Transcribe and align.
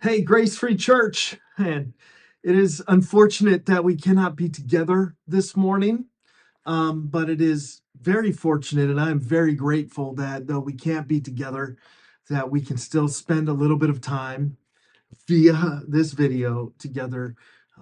Hey, 0.00 0.22
Grace 0.22 0.56
Free 0.56 0.76
Church. 0.76 1.38
And 1.56 1.92
it 2.44 2.54
is 2.54 2.80
unfortunate 2.86 3.66
that 3.66 3.82
we 3.82 3.96
cannot 3.96 4.36
be 4.36 4.48
together 4.48 5.16
this 5.26 5.56
morning, 5.56 6.04
um, 6.64 7.08
but 7.08 7.28
it 7.28 7.40
is 7.40 7.82
very 8.00 8.30
fortunate, 8.30 8.90
and 8.90 9.00
I'm 9.00 9.18
very 9.18 9.54
grateful 9.54 10.14
that 10.14 10.46
though 10.46 10.60
we 10.60 10.74
can't 10.74 11.08
be 11.08 11.20
together, 11.20 11.78
that 12.30 12.48
we 12.48 12.60
can 12.60 12.76
still 12.76 13.08
spend 13.08 13.48
a 13.48 13.52
little 13.52 13.76
bit 13.76 13.90
of 13.90 14.00
time 14.00 14.56
via 15.26 15.82
this 15.88 16.12
video 16.12 16.72
together, 16.78 17.34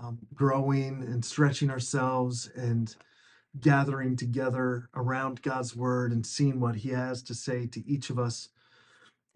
um, 0.03 0.21
growing 0.33 1.03
and 1.03 1.23
stretching 1.23 1.71
ourselves 1.71 2.48
and 2.57 2.96
gathering 3.61 4.17
together 4.17 4.89
around 4.95 5.43
God's 5.43 5.77
Word 5.77 6.12
and 6.12 6.25
seeing 6.25 6.61
what 6.61 6.77
He 6.77 6.89
has 6.89 7.23
to 7.25 7.35
say 7.35 7.67
to 7.67 7.87
each 7.87 8.09
of 8.09 8.19
us 8.19 8.48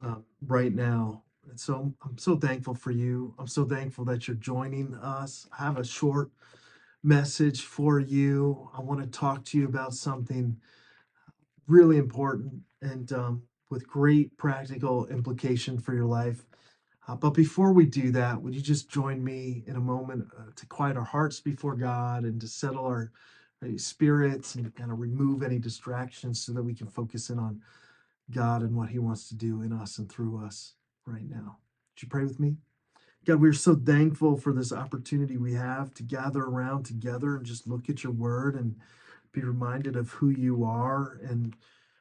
uh, 0.03 0.21
right 0.41 0.75
now. 0.75 1.25
And 1.51 1.59
so 1.59 1.93
I'm, 2.05 2.17
so 2.17 2.37
thankful 2.37 2.75
for 2.75 2.93
you. 2.93 3.35
I'm 3.39 3.49
so 3.49 3.65
thankful 3.65 4.05
that 4.07 4.29
you're 4.29 4.37
joining 4.37 4.95
us. 4.95 5.49
I 5.59 5.65
have 5.65 5.79
a 5.79 5.85
short 5.85 6.31
message 7.03 7.63
for 7.63 7.99
you. 7.99 8.71
I 8.77 8.81
want 8.81 9.01
to 9.01 9.07
talk 9.07 9.45
to 9.47 9.59
you 9.59 9.67
about 9.67 9.93
something 9.93 10.57
really 11.67 11.99
important 11.99 12.63
and 12.83 13.13
um, 13.13 13.43
with 13.69 13.87
great 13.87 14.37
practical 14.39 15.07
implication 15.07 15.79
for 15.79 15.93
your 15.93 16.05
life. 16.05 16.45
Uh, 17.09 17.17
but 17.17 17.31
before 17.31 17.73
we 17.73 17.85
do 17.85 18.13
that, 18.13 18.41
would 18.41 18.55
you 18.55 18.61
just 18.61 18.89
join 18.89 19.23
me 19.23 19.65
in 19.67 19.75
a 19.75 19.81
moment 19.81 20.29
uh, 20.39 20.53
to 20.55 20.67
quiet 20.67 20.97
our 20.97 21.05
hearts 21.05 21.41
before 21.41 21.75
God 21.75 22.23
and 22.23 22.41
to 22.41 22.47
settle 22.47 22.87
our 22.87 23.11
uh, 23.65 23.77
spirits 23.77 24.55
and 24.55 24.73
kind 24.77 24.93
of 24.93 25.01
remove 25.01 25.43
any 25.43 25.59
distractions 25.59 26.41
so 26.41 26.53
that 26.53 26.63
we 26.63 26.75
can 26.75 26.87
focus 26.87 27.29
in 27.29 27.41
on 27.41 27.61
God 28.31 28.63
and 28.63 28.77
what 28.77 28.91
He 28.91 29.01
wants 29.01 29.29
to 29.31 29.35
do 29.35 29.63
in 29.63 29.73
us 29.73 29.99
and 29.99 30.09
through 30.09 30.45
us 30.45 30.75
right 31.11 31.29
now. 31.29 31.59
Would 31.95 32.03
you 32.03 32.09
pray 32.09 32.25
with 32.25 32.41
me? 32.41 32.57
God, 33.27 33.41
we're 33.41 33.53
so 33.53 33.75
thankful 33.75 34.37
for 34.37 34.53
this 34.53 34.73
opportunity 34.73 35.37
we 35.37 35.55
have 35.55 35.93
to 35.95 36.03
gather 36.03 36.43
around 36.43 36.85
together 36.85 37.37
and 37.37 37.45
just 37.45 37.69
look 37.69 37.91
at 37.91 38.03
your 38.03 38.13
word 38.13 38.55
and 38.55 38.77
be 39.33 39.43
reminded 39.43 39.97
of 39.97 40.11
who 40.11 40.31
you 40.31 40.65
are 40.65 41.21
and 41.23 41.55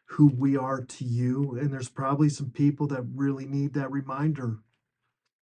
who 0.06 0.28
we 0.28 0.56
are 0.56 0.82
to 0.82 1.04
you. 1.04 1.58
And 1.60 1.74
there's 1.74 1.90
probably 1.90 2.30
some 2.30 2.52
people 2.52 2.88
that 2.88 3.04
really 3.14 3.46
need 3.46 3.74
that 3.74 3.92
reminder 3.92 4.60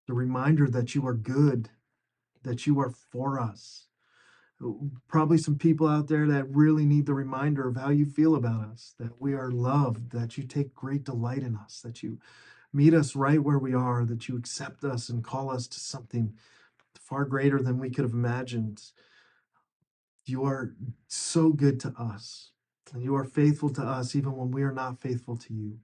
the 0.08 0.14
reminder 0.14 0.70
that 0.70 0.96
you 0.96 1.06
are 1.06 1.14
good, 1.14 1.70
that 2.44 2.66
you 2.66 2.80
are 2.80 2.90
for 2.90 3.40
us. 3.40 3.88
Probably 5.08 5.38
some 5.38 5.58
people 5.58 5.86
out 5.86 6.08
there 6.08 6.26
that 6.28 6.50
really 6.50 6.86
need 6.86 7.06
the 7.06 7.14
reminder 7.14 7.68
of 7.68 7.76
how 7.76 7.90
you 7.90 8.06
feel 8.06 8.36
about 8.36 8.62
us, 8.62 8.96
that 9.00 9.22
we 9.22 9.34
are 9.34 9.52
loved, 9.52 10.12
that 10.12 10.38
you 10.38 10.44
take 10.46 10.74
great 10.74 11.04
delight 11.04 11.44
in 11.44 11.56
us, 11.56 11.82
that 11.82 12.02
you 12.02 12.20
meet 12.78 12.94
us 12.94 13.16
right 13.16 13.44
where 13.44 13.58
we 13.58 13.74
are, 13.74 14.06
that 14.06 14.28
you 14.28 14.38
accept 14.38 14.84
us 14.84 15.10
and 15.10 15.24
call 15.24 15.50
us 15.50 15.68
to 15.68 15.80
something 15.80 16.34
far 17.00 17.26
greater 17.26 17.60
than 17.60 17.80
we 17.80 17.90
could 17.90 18.04
have 18.04 18.14
imagined. 18.14 18.84
You 20.26 20.44
are 20.44 20.76
so 21.08 21.50
good 21.50 21.80
to 21.80 21.94
us, 21.98 22.52
and 22.94 23.02
you 23.02 23.16
are 23.16 23.24
faithful 23.24 23.70
to 23.72 23.82
us 23.82 24.16
even 24.16 24.36
when 24.38 24.52
we 24.52 24.62
are 24.62 24.72
not 24.72 25.02
faithful 25.02 25.36
to 25.38 25.54
you. 25.54 25.80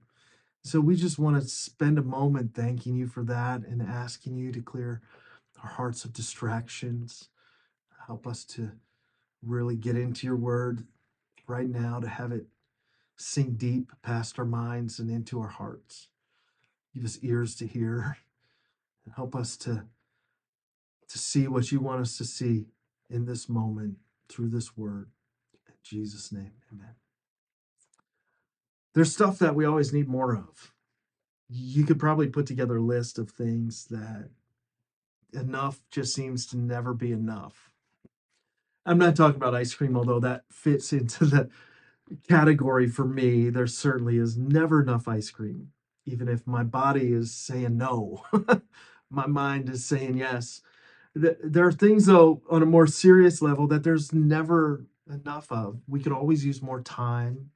So 0.62 0.80
we 0.80 0.94
just 0.94 1.18
want 1.18 1.42
to 1.42 1.48
spend 1.48 1.98
a 1.98 2.02
moment 2.02 2.54
thanking 2.54 2.94
you 2.94 3.08
for 3.08 3.24
that 3.24 3.66
and 3.66 3.82
asking 3.82 4.36
you 4.36 4.52
to 4.52 4.62
clear 4.62 5.02
our 5.62 5.70
hearts 5.70 6.04
of 6.04 6.12
distractions. 6.12 7.28
Help 8.06 8.24
us 8.24 8.44
to 8.44 8.70
really 9.42 9.76
get 9.76 9.96
into 9.96 10.26
your 10.28 10.36
word 10.36 10.86
right 11.48 11.68
now, 11.68 11.98
to 11.98 12.08
have 12.08 12.30
it 12.30 12.46
sink 13.16 13.58
deep 13.58 13.90
past 14.02 14.38
our 14.38 14.44
minds 14.44 15.00
and 15.00 15.10
into 15.10 15.40
our 15.40 15.48
hearts. 15.48 16.08
Give 16.94 17.04
us 17.04 17.18
ears 17.22 17.54
to 17.56 17.66
hear 17.66 18.18
and 19.04 19.14
help 19.14 19.34
us 19.34 19.56
to, 19.58 19.84
to 21.08 21.18
see 21.18 21.48
what 21.48 21.72
you 21.72 21.80
want 21.80 22.00
us 22.00 22.16
to 22.18 22.24
see 22.24 22.66
in 23.10 23.26
this 23.26 23.48
moment 23.48 23.98
through 24.28 24.48
this 24.48 24.76
word. 24.76 25.10
In 25.66 25.74
Jesus' 25.82 26.32
name, 26.32 26.52
amen. 26.72 26.94
There's 28.94 29.12
stuff 29.12 29.38
that 29.40 29.54
we 29.54 29.64
always 29.64 29.92
need 29.92 30.08
more 30.08 30.34
of. 30.34 30.72
You 31.48 31.84
could 31.84 31.98
probably 31.98 32.28
put 32.28 32.46
together 32.46 32.76
a 32.76 32.82
list 32.82 33.18
of 33.18 33.30
things 33.30 33.86
that 33.90 34.30
enough 35.32 35.80
just 35.90 36.14
seems 36.14 36.46
to 36.46 36.56
never 36.56 36.94
be 36.94 37.12
enough. 37.12 37.70
I'm 38.86 38.98
not 38.98 39.16
talking 39.16 39.36
about 39.36 39.54
ice 39.54 39.74
cream, 39.74 39.96
although 39.96 40.20
that 40.20 40.44
fits 40.50 40.92
into 40.92 41.24
the 41.24 41.50
category 42.28 42.86
for 42.86 43.04
me. 43.04 43.48
There 43.50 43.66
certainly 43.66 44.18
is 44.18 44.36
never 44.36 44.82
enough 44.82 45.08
ice 45.08 45.30
cream, 45.30 45.72
even 46.06 46.28
if 46.28 46.46
my 46.46 46.62
body 46.62 47.12
is 47.12 47.32
saying 47.32 47.76
no. 47.76 48.22
my 49.10 49.26
mind 49.26 49.68
is 49.68 49.84
saying 49.84 50.16
yes. 50.18 50.62
There 51.14 51.66
are 51.66 51.72
things, 51.72 52.06
though, 52.06 52.42
on 52.50 52.62
a 52.62 52.66
more 52.66 52.86
serious 52.86 53.40
level 53.40 53.68
that 53.68 53.84
there's 53.84 54.12
never 54.12 54.84
enough 55.08 55.50
of. 55.52 55.80
We 55.86 56.00
could 56.02 56.12
always 56.12 56.44
use 56.44 56.62
more 56.62 56.80
time 56.80 57.50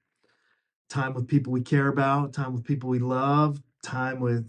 time 0.88 1.14
with 1.14 1.28
people 1.28 1.52
we 1.52 1.60
care 1.60 1.88
about, 1.88 2.32
time 2.32 2.52
with 2.54 2.64
people 2.64 2.88
we 2.88 2.98
love, 2.98 3.62
time 3.82 4.20
with 4.20 4.48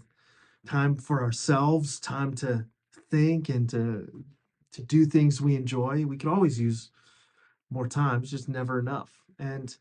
time 0.66 0.96
for 0.96 1.22
ourselves, 1.22 2.00
time 2.00 2.34
to 2.34 2.64
think 3.10 3.48
and 3.48 3.68
to 3.70 4.24
to 4.72 4.82
do 4.82 5.04
things 5.04 5.40
we 5.40 5.56
enjoy. 5.56 6.06
We 6.06 6.16
could 6.16 6.30
always 6.30 6.60
use 6.60 6.90
more 7.70 7.88
time. 7.88 8.22
It's 8.22 8.30
just 8.30 8.48
never 8.48 8.78
enough. 8.78 9.10
And 9.38 9.76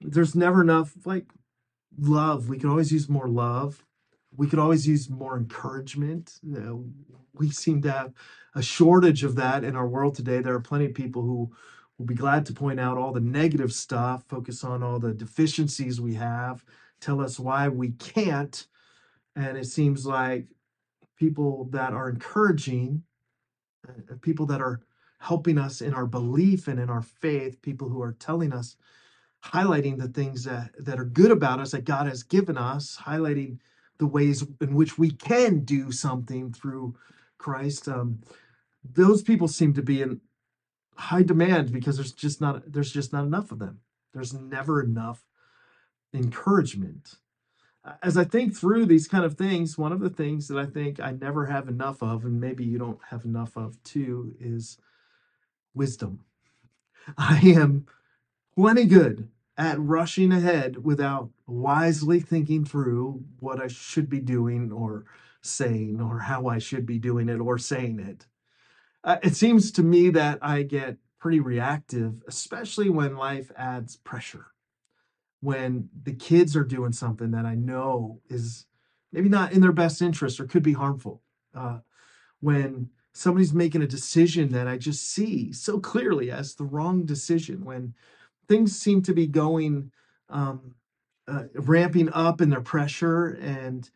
there's 0.00 0.34
never 0.34 0.62
enough 0.62 0.94
like 1.04 1.26
love. 1.98 2.48
We 2.48 2.58
could 2.58 2.70
always 2.70 2.92
use 2.92 3.08
more 3.08 3.28
love. 3.28 3.84
We 4.36 4.46
could 4.46 4.58
always 4.58 4.86
use 4.86 5.10
more 5.10 5.36
encouragement. 5.36 6.40
We 7.34 7.50
seem 7.50 7.82
to 7.82 7.92
have 7.92 8.12
a 8.54 8.62
shortage 8.62 9.24
of 9.24 9.34
that 9.36 9.64
in 9.64 9.76
our 9.76 9.86
world 9.86 10.14
today. 10.14 10.40
There 10.40 10.54
are 10.54 10.60
plenty 10.60 10.86
of 10.86 10.94
people 10.94 11.22
who 11.22 11.52
will 11.98 12.06
be 12.06 12.14
glad 12.14 12.46
to 12.46 12.52
point 12.52 12.80
out 12.80 12.98
all 12.98 13.12
the 13.12 13.20
negative 13.20 13.72
stuff, 13.72 14.24
focus 14.28 14.64
on 14.64 14.82
all 14.82 14.98
the 14.98 15.12
deficiencies 15.12 16.00
we 16.00 16.14
have, 16.14 16.64
tell 17.00 17.20
us 17.20 17.38
why 17.38 17.68
we 17.68 17.90
can't. 17.92 18.66
And 19.36 19.56
it 19.56 19.66
seems 19.66 20.06
like 20.06 20.46
people 21.16 21.68
that 21.70 21.92
are 21.92 22.08
encouraging, 22.08 23.02
uh, 23.88 24.14
people 24.20 24.46
that 24.46 24.60
are 24.60 24.80
helping 25.18 25.58
us 25.58 25.80
in 25.80 25.94
our 25.94 26.06
belief 26.06 26.68
and 26.68 26.80
in 26.80 26.90
our 26.90 27.02
faith, 27.02 27.62
people 27.62 27.88
who 27.88 28.02
are 28.02 28.16
telling 28.18 28.52
us, 28.52 28.76
highlighting 29.44 29.98
the 29.98 30.08
things 30.08 30.44
that, 30.44 30.70
that 30.78 30.98
are 30.98 31.04
good 31.04 31.30
about 31.30 31.60
us 31.60 31.72
that 31.72 31.84
God 31.84 32.06
has 32.06 32.22
given 32.22 32.56
us, 32.56 32.98
highlighting 33.02 33.58
the 33.98 34.06
ways 34.06 34.44
in 34.60 34.74
which 34.74 34.98
we 34.98 35.10
can 35.10 35.60
do 35.60 35.92
something 35.92 36.52
through 36.52 36.96
Christ. 37.38 37.88
Um, 37.88 38.20
those 38.84 39.22
people 39.22 39.48
seem 39.48 39.74
to 39.74 39.82
be 39.82 40.02
in 40.02 40.20
high 40.96 41.22
demand 41.22 41.72
because 41.72 41.96
there's 41.96 42.12
just 42.12 42.40
not 42.40 42.72
there's 42.72 42.92
just 42.92 43.12
not 43.12 43.24
enough 43.24 43.52
of 43.52 43.58
them. 43.58 43.80
There's 44.12 44.32
never 44.32 44.82
enough 44.82 45.24
encouragement. 46.14 47.16
As 48.02 48.16
I 48.16 48.24
think 48.24 48.56
through 48.56 48.86
these 48.86 49.08
kind 49.08 49.24
of 49.24 49.34
things, 49.34 49.76
one 49.76 49.92
of 49.92 49.98
the 50.00 50.10
things 50.10 50.46
that 50.48 50.58
I 50.58 50.66
think 50.66 51.00
I 51.00 51.12
never 51.12 51.46
have 51.46 51.68
enough 51.68 52.00
of, 52.00 52.24
and 52.24 52.40
maybe 52.40 52.64
you 52.64 52.78
don't 52.78 53.00
have 53.10 53.24
enough 53.24 53.56
of 53.56 53.82
too, 53.82 54.36
is 54.38 54.78
wisdom. 55.74 56.20
I 57.18 57.40
am 57.44 57.86
plenty 58.54 58.84
good 58.84 59.28
at 59.56 59.78
rushing 59.78 60.32
ahead 60.32 60.84
without 60.84 61.30
wisely 61.46 62.20
thinking 62.20 62.64
through 62.64 63.22
what 63.38 63.60
I 63.60 63.68
should 63.68 64.08
be 64.08 64.20
doing 64.20 64.72
or 64.72 65.04
saying 65.42 66.00
or 66.00 66.20
how 66.20 66.46
I 66.46 66.58
should 66.58 66.86
be 66.86 66.98
doing 66.98 67.28
it 67.28 67.38
or 67.38 67.58
saying 67.58 68.00
it. 68.00 68.26
Uh, 69.04 69.18
it 69.22 69.34
seems 69.34 69.72
to 69.72 69.82
me 69.82 70.10
that 70.10 70.38
I 70.40 70.62
get 70.62 70.96
pretty 71.18 71.40
reactive, 71.40 72.22
especially 72.26 72.88
when 72.88 73.16
life 73.16 73.50
adds 73.56 73.96
pressure. 73.96 74.46
When 75.40 75.88
the 76.02 76.14
kids 76.14 76.56
are 76.56 76.64
doing 76.64 76.92
something 76.92 77.32
that 77.32 77.44
I 77.44 77.56
know 77.56 78.20
is 78.30 78.66
maybe 79.12 79.28
not 79.28 79.52
in 79.52 79.60
their 79.60 79.72
best 79.72 80.00
interest 80.00 80.40
or 80.40 80.46
could 80.46 80.62
be 80.62 80.72
harmful. 80.72 81.22
Uh, 81.54 81.78
when 82.40 82.90
somebody's 83.12 83.52
making 83.52 83.82
a 83.82 83.86
decision 83.86 84.50
that 84.50 84.66
I 84.66 84.78
just 84.78 85.08
see 85.08 85.52
so 85.52 85.78
clearly 85.78 86.30
as 86.30 86.54
the 86.54 86.64
wrong 86.64 87.04
decision, 87.04 87.64
when 87.64 87.94
things 88.48 88.78
seem 88.78 89.02
to 89.02 89.14
be 89.14 89.26
going 89.26 89.90
um, 90.28 90.74
uh, 91.28 91.44
ramping 91.54 92.10
up 92.12 92.40
in 92.40 92.50
their 92.50 92.60
pressure 92.60 93.38
and 93.40 93.90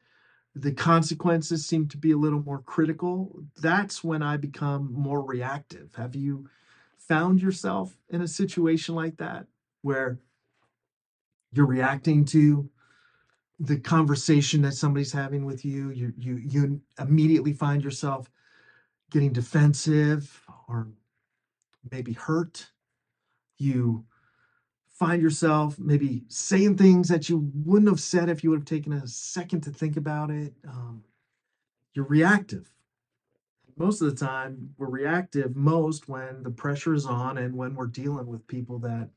the 0.56 0.72
consequences 0.72 1.66
seem 1.66 1.86
to 1.86 1.98
be 1.98 2.12
a 2.12 2.16
little 2.16 2.42
more 2.42 2.60
critical, 2.60 3.42
that's 3.60 4.02
when 4.02 4.22
I 4.22 4.38
become 4.38 4.90
more 4.90 5.22
reactive. 5.22 5.94
Have 5.96 6.16
you 6.16 6.48
found 6.96 7.42
yourself 7.42 7.94
in 8.08 8.22
a 8.22 8.28
situation 8.28 8.94
like 8.94 9.18
that 9.18 9.46
where 9.82 10.18
you're 11.52 11.66
reacting 11.66 12.24
to 12.26 12.70
the 13.60 13.78
conversation 13.78 14.62
that 14.62 14.72
somebody's 14.72 15.12
having 15.12 15.44
with 15.44 15.62
you? 15.62 15.90
You 15.90 16.14
you 16.16 16.36
you 16.36 16.80
immediately 16.98 17.52
find 17.52 17.84
yourself 17.84 18.30
getting 19.10 19.34
defensive 19.34 20.42
or 20.68 20.88
maybe 21.90 22.14
hurt. 22.14 22.70
You 23.58 24.06
find 24.98 25.20
yourself 25.22 25.78
maybe 25.78 26.24
saying 26.28 26.76
things 26.76 27.08
that 27.08 27.28
you 27.28 27.50
wouldn't 27.64 27.90
have 27.90 28.00
said 28.00 28.28
if 28.28 28.42
you 28.42 28.50
would 28.50 28.60
have 28.60 28.66
taken 28.66 28.92
a 28.92 29.06
second 29.06 29.60
to 29.62 29.70
think 29.70 29.96
about 29.96 30.30
it. 30.30 30.54
Um, 30.66 31.04
you're 31.94 32.06
reactive. 32.06 32.70
most 33.76 34.00
of 34.00 34.08
the 34.10 34.26
time 34.26 34.74
we're 34.78 34.88
reactive 34.88 35.54
most 35.54 36.08
when 36.08 36.42
the 36.42 36.50
pressure 36.50 36.94
is 36.94 37.04
on 37.06 37.36
and 37.38 37.54
when 37.54 37.74
we're 37.74 37.86
dealing 37.86 38.26
with 38.26 38.46
people 38.46 38.78
that 38.78 39.10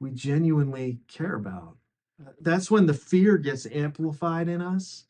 we 0.00 0.10
genuinely 0.10 0.98
care 1.08 1.34
about. 1.36 1.76
Uh, 2.20 2.30
That's 2.40 2.70
when 2.70 2.86
the 2.86 2.94
fear 2.94 3.38
gets 3.38 3.66
amplified 3.66 4.48
in 4.48 4.60
us. 4.60 5.04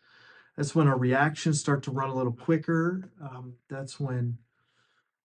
That's 0.56 0.74
when 0.74 0.86
our 0.86 0.98
reactions 0.98 1.60
start 1.60 1.82
to 1.84 1.90
run 1.90 2.10
a 2.10 2.14
little 2.14 2.32
quicker. 2.32 3.10
Um, 3.20 3.54
that's 3.68 3.98
when 3.98 4.38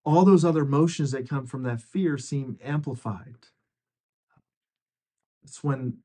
all 0.03 0.25
those 0.25 0.43
other 0.45 0.61
emotions 0.61 1.11
that 1.11 1.29
come 1.29 1.45
from 1.45 1.63
that 1.63 1.81
fear 1.81 2.17
seem 2.17 2.57
amplified. 2.63 3.35
It's 5.49 5.63
when 5.63 5.97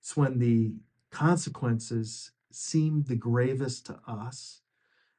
it's 0.00 0.16
when 0.16 0.38
the 0.38 0.74
consequences 1.10 2.30
seem 2.52 3.02
the 3.02 3.16
gravest 3.16 3.86
to 3.86 3.98
us. 4.06 4.60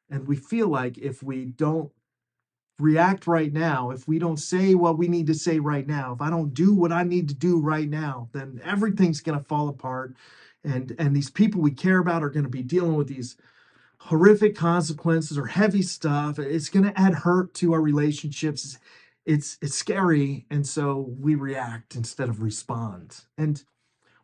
And 0.10 0.28
we 0.28 0.36
feel 0.36 0.70
like 0.70 0.98
if 0.98 1.22
we 1.22 1.46
don't 1.46 1.92
react 2.80 3.26
right 3.26 3.52
now, 3.52 3.90
if 3.90 4.08
we 4.08 4.20
don't 4.20 4.38
say 4.38 4.76
what 4.76 4.98
we 4.98 5.08
need 5.08 5.28
to 5.28 5.34
say 5.34 5.60
right 5.60 5.88
now, 5.88 6.14
if 6.14 6.22
I 6.22 6.30
don't 6.30 6.54
do 6.54 6.74
what 6.74 6.92
I 6.92 7.04
need 7.04 7.28
to 7.30 7.36
do 7.36 7.60
right 7.60 7.90
now, 7.90 8.30
then 8.32 8.62
everything's 8.64 9.22
going 9.22 9.38
to 9.38 9.44
fall 9.44 9.68
apart. 9.68 10.16
And, 10.64 10.96
and 11.00 11.16
these 11.16 11.32
people 11.32 11.60
we 11.60 11.72
care 11.72 11.98
about 11.98 12.24
are 12.24 12.30
going 12.30 12.46
to 12.46 12.50
be 12.50 12.64
dealing 12.64 12.96
with 12.96 13.08
these 13.08 13.36
horrific 13.98 14.56
consequences 14.56 15.38
or 15.38 15.48
heavy 15.48 15.82
stuff. 15.82 16.38
It's 16.38 16.70
going 16.70 16.86
to 16.86 16.98
add 17.00 17.16
hurt 17.16 17.56
to 17.56 17.74
our 17.74 17.82
relationships. 17.82 18.78
It's, 19.28 19.58
it's 19.62 19.76
scary. 19.76 20.46
And 20.50 20.66
so 20.66 21.14
we 21.20 21.36
react 21.36 21.96
instead 21.96 22.30
of 22.30 22.42
respond. 22.42 23.26
And 23.38 23.62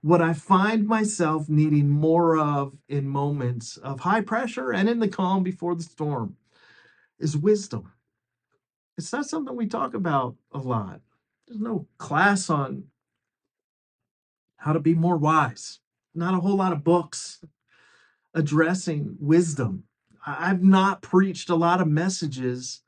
what 0.01 0.21
I 0.21 0.33
find 0.33 0.87
myself 0.87 1.49
needing 1.49 1.89
more 1.89 2.37
of 2.37 2.77
in 2.87 3.07
moments 3.09 3.75
of 3.77 3.99
high 3.99 4.21
pressure 4.21 4.71
and 4.71 4.87
in 4.87 4.99
the 4.99 5.09
calm 5.09 5.43
before 5.43 5.75
the 5.75 5.83
storm 5.83 6.37
is 7.19 7.35
wisdom. 7.35 7.91
It's 8.97 9.11
not 9.11 9.25
something 9.25 9.55
we 9.55 9.67
talk 9.67 9.93
about 9.93 10.35
a 10.53 10.57
lot. 10.57 11.01
There's 11.47 11.59
no 11.59 11.87
class 11.97 12.49
on 12.49 12.85
how 14.55 14.71
to 14.71 14.79
be 14.79 14.93
more 14.93 15.17
wise, 15.17 15.79
not 16.15 16.33
a 16.33 16.39
whole 16.39 16.55
lot 16.55 16.71
of 16.71 16.85
books 16.85 17.43
addressing 18.33 19.17
wisdom. 19.19 19.83
I've 20.25 20.63
not 20.63 21.01
preached 21.01 21.49
a 21.49 21.55
lot 21.55 21.81
of 21.81 21.87
messages 21.87 22.81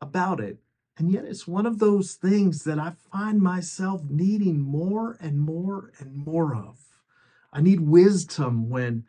about 0.00 0.38
it. 0.40 0.58
And 1.00 1.10
yet, 1.10 1.24
it's 1.24 1.48
one 1.48 1.64
of 1.64 1.78
those 1.78 2.12
things 2.12 2.64
that 2.64 2.78
I 2.78 2.92
find 3.10 3.40
myself 3.40 4.02
needing 4.10 4.60
more 4.60 5.16
and 5.18 5.40
more 5.40 5.92
and 5.98 6.14
more 6.14 6.54
of. 6.54 6.76
I 7.54 7.62
need 7.62 7.80
wisdom 7.80 8.68
when 8.68 9.06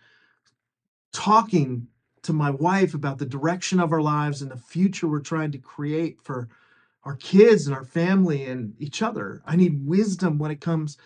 talking 1.12 1.88
to 2.22 2.32
my 2.32 2.50
wife 2.50 2.94
about 2.94 3.18
the 3.18 3.26
direction 3.26 3.82
of 3.82 3.92
our 3.92 4.02
lives 4.02 4.42
and 4.42 4.50
the 4.50 4.56
future 4.56 5.06
we're 5.06 5.20
trying 5.20 5.52
to 5.52 5.58
create 5.58 6.22
for 6.24 6.48
our 7.04 7.18
kids 7.18 7.68
and 7.68 7.76
our 7.76 7.84
family 7.84 8.46
and 8.46 8.74
each 8.80 9.02
other. 9.02 9.42
I 9.46 9.58
need 9.58 9.86
wisdom 9.86 10.40
when 10.40 10.50
it 10.50 10.62
comes 10.62 10.98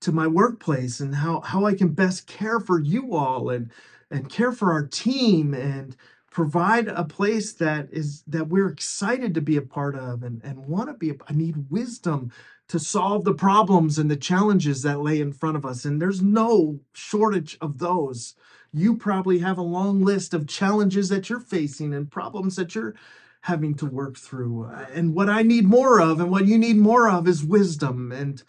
to 0.00 0.12
my 0.12 0.26
workplace 0.26 1.00
and 1.00 1.14
how, 1.14 1.40
how 1.40 1.64
I 1.64 1.72
can 1.72 1.94
best 1.94 2.26
care 2.26 2.60
for 2.60 2.78
you 2.78 3.14
all 3.14 3.48
and 3.48 3.70
and 4.10 4.28
care 4.28 4.52
for 4.52 4.70
our 4.70 4.86
team 4.86 5.54
and 5.54 5.96
provide 6.36 6.86
a 6.88 7.02
place 7.02 7.54
that 7.54 7.88
is 7.90 8.22
that 8.26 8.46
we're 8.46 8.68
excited 8.68 9.32
to 9.32 9.40
be 9.40 9.56
a 9.56 9.62
part 9.62 9.96
of 9.96 10.22
and, 10.22 10.42
and 10.44 10.66
want 10.66 10.86
to 10.86 10.92
be 10.92 11.08
a, 11.08 11.14
I 11.30 11.32
need 11.32 11.70
wisdom 11.70 12.30
to 12.68 12.78
solve 12.78 13.24
the 13.24 13.32
problems 13.32 13.98
and 13.98 14.10
the 14.10 14.18
challenges 14.18 14.82
that 14.82 15.00
lay 15.00 15.18
in 15.18 15.32
front 15.32 15.56
of 15.56 15.64
us. 15.64 15.86
And 15.86 15.98
there's 15.98 16.20
no 16.20 16.78
shortage 16.92 17.56
of 17.62 17.78
those. 17.78 18.34
You 18.70 18.98
probably 18.98 19.38
have 19.38 19.56
a 19.56 19.62
long 19.62 20.04
list 20.04 20.34
of 20.34 20.46
challenges 20.46 21.08
that 21.08 21.30
you're 21.30 21.40
facing 21.40 21.94
and 21.94 22.10
problems 22.10 22.56
that 22.56 22.74
you're 22.74 22.94
having 23.40 23.74
to 23.76 23.86
work 23.86 24.18
through. 24.18 24.70
And 24.92 25.14
what 25.14 25.30
I 25.30 25.40
need 25.40 25.64
more 25.64 26.02
of 26.02 26.20
and 26.20 26.30
what 26.30 26.44
you 26.44 26.58
need 26.58 26.76
more 26.76 27.08
of 27.08 27.26
is 27.26 27.42
wisdom. 27.46 28.12
And 28.12 28.42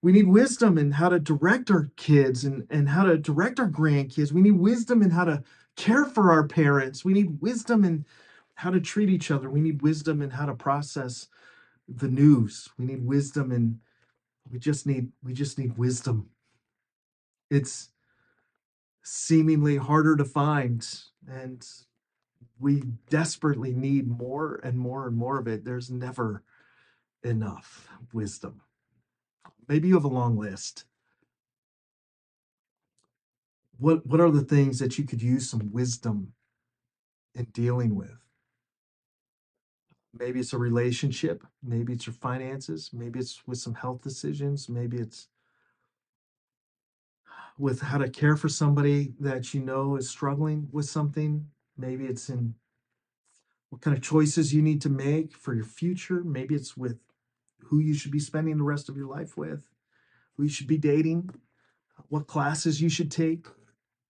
we 0.00 0.12
need 0.12 0.28
wisdom 0.28 0.78
in 0.78 0.92
how 0.92 1.10
to 1.10 1.18
direct 1.18 1.70
our 1.70 1.90
kids 1.96 2.44
and, 2.44 2.66
and 2.70 2.88
how 2.88 3.04
to 3.04 3.18
direct 3.18 3.60
our 3.60 3.68
grandkids. 3.68 4.32
We 4.32 4.40
need 4.40 4.52
wisdom 4.52 5.02
in 5.02 5.10
how 5.10 5.26
to 5.26 5.42
care 5.76 6.04
for 6.04 6.30
our 6.30 6.46
parents. 6.46 7.04
We 7.04 7.12
need 7.12 7.40
wisdom 7.40 7.84
in 7.84 8.04
how 8.54 8.70
to 8.70 8.80
treat 8.80 9.08
each 9.08 9.30
other. 9.30 9.48
We 9.48 9.60
need 9.60 9.82
wisdom 9.82 10.20
in 10.20 10.30
how 10.30 10.46
to 10.46 10.54
process 10.54 11.28
the 11.88 12.08
news. 12.08 12.68
We 12.78 12.84
need 12.86 13.04
wisdom 13.04 13.50
and 13.50 13.78
we 14.50 14.58
just 14.58 14.86
need 14.86 15.12
we 15.22 15.32
just 15.32 15.58
need 15.58 15.78
wisdom. 15.78 16.30
It's 17.50 17.90
seemingly 19.02 19.76
harder 19.76 20.16
to 20.16 20.24
find 20.24 20.86
and 21.28 21.66
we 22.58 22.82
desperately 23.08 23.72
need 23.72 24.08
more 24.08 24.60
and 24.62 24.78
more 24.78 25.06
and 25.06 25.16
more 25.16 25.38
of 25.38 25.48
it. 25.48 25.64
There's 25.64 25.90
never 25.90 26.42
enough 27.22 27.88
wisdom. 28.12 28.60
Maybe 29.68 29.88
you 29.88 29.94
have 29.94 30.04
a 30.04 30.08
long 30.08 30.36
list. 30.36 30.84
What 33.80 34.06
what 34.06 34.20
are 34.20 34.30
the 34.30 34.44
things 34.44 34.78
that 34.78 34.98
you 34.98 35.04
could 35.04 35.22
use 35.22 35.48
some 35.48 35.72
wisdom 35.72 36.34
in 37.34 37.46
dealing 37.46 37.94
with? 37.94 38.18
Maybe 40.12 40.40
it's 40.40 40.52
a 40.52 40.58
relationship, 40.58 41.46
maybe 41.62 41.94
it's 41.94 42.06
your 42.06 42.12
finances, 42.12 42.90
maybe 42.92 43.18
it's 43.18 43.40
with 43.46 43.56
some 43.56 43.74
health 43.74 44.02
decisions, 44.02 44.68
maybe 44.68 44.98
it's 44.98 45.28
with 47.56 47.80
how 47.80 47.96
to 47.96 48.10
care 48.10 48.36
for 48.36 48.50
somebody 48.50 49.14
that 49.18 49.54
you 49.54 49.62
know 49.62 49.96
is 49.96 50.10
struggling 50.10 50.68
with 50.72 50.84
something. 50.84 51.46
Maybe 51.78 52.04
it's 52.04 52.28
in 52.28 52.56
what 53.70 53.80
kind 53.80 53.96
of 53.96 54.02
choices 54.02 54.52
you 54.52 54.60
need 54.60 54.82
to 54.82 54.90
make 54.90 55.34
for 55.34 55.54
your 55.54 55.64
future. 55.64 56.22
Maybe 56.22 56.54
it's 56.54 56.76
with 56.76 56.98
who 57.64 57.78
you 57.78 57.94
should 57.94 58.12
be 58.12 58.20
spending 58.20 58.58
the 58.58 58.64
rest 58.64 58.90
of 58.90 58.96
your 58.96 59.08
life 59.08 59.38
with, 59.38 59.70
who 60.36 60.42
you 60.42 60.50
should 60.50 60.66
be 60.66 60.76
dating, 60.76 61.30
what 62.08 62.26
classes 62.26 62.82
you 62.82 62.90
should 62.90 63.10
take, 63.10 63.46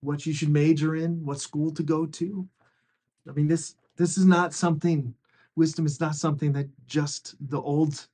what 0.00 0.26
you 0.26 0.32
should 0.32 0.50
major 0.50 0.96
in, 0.96 1.24
what 1.24 1.40
school 1.40 1.70
to 1.72 1.82
go 1.82 2.06
to. 2.06 2.48
I 3.28 3.32
mean, 3.32 3.48
this 3.48 3.76
this 3.96 4.16
is 4.16 4.24
not 4.24 4.54
something. 4.54 5.14
Wisdom 5.56 5.84
is 5.84 6.00
not 6.00 6.14
something 6.14 6.52
that 6.52 6.68
just 6.86 7.34
the 7.50 7.60
old 7.60 8.06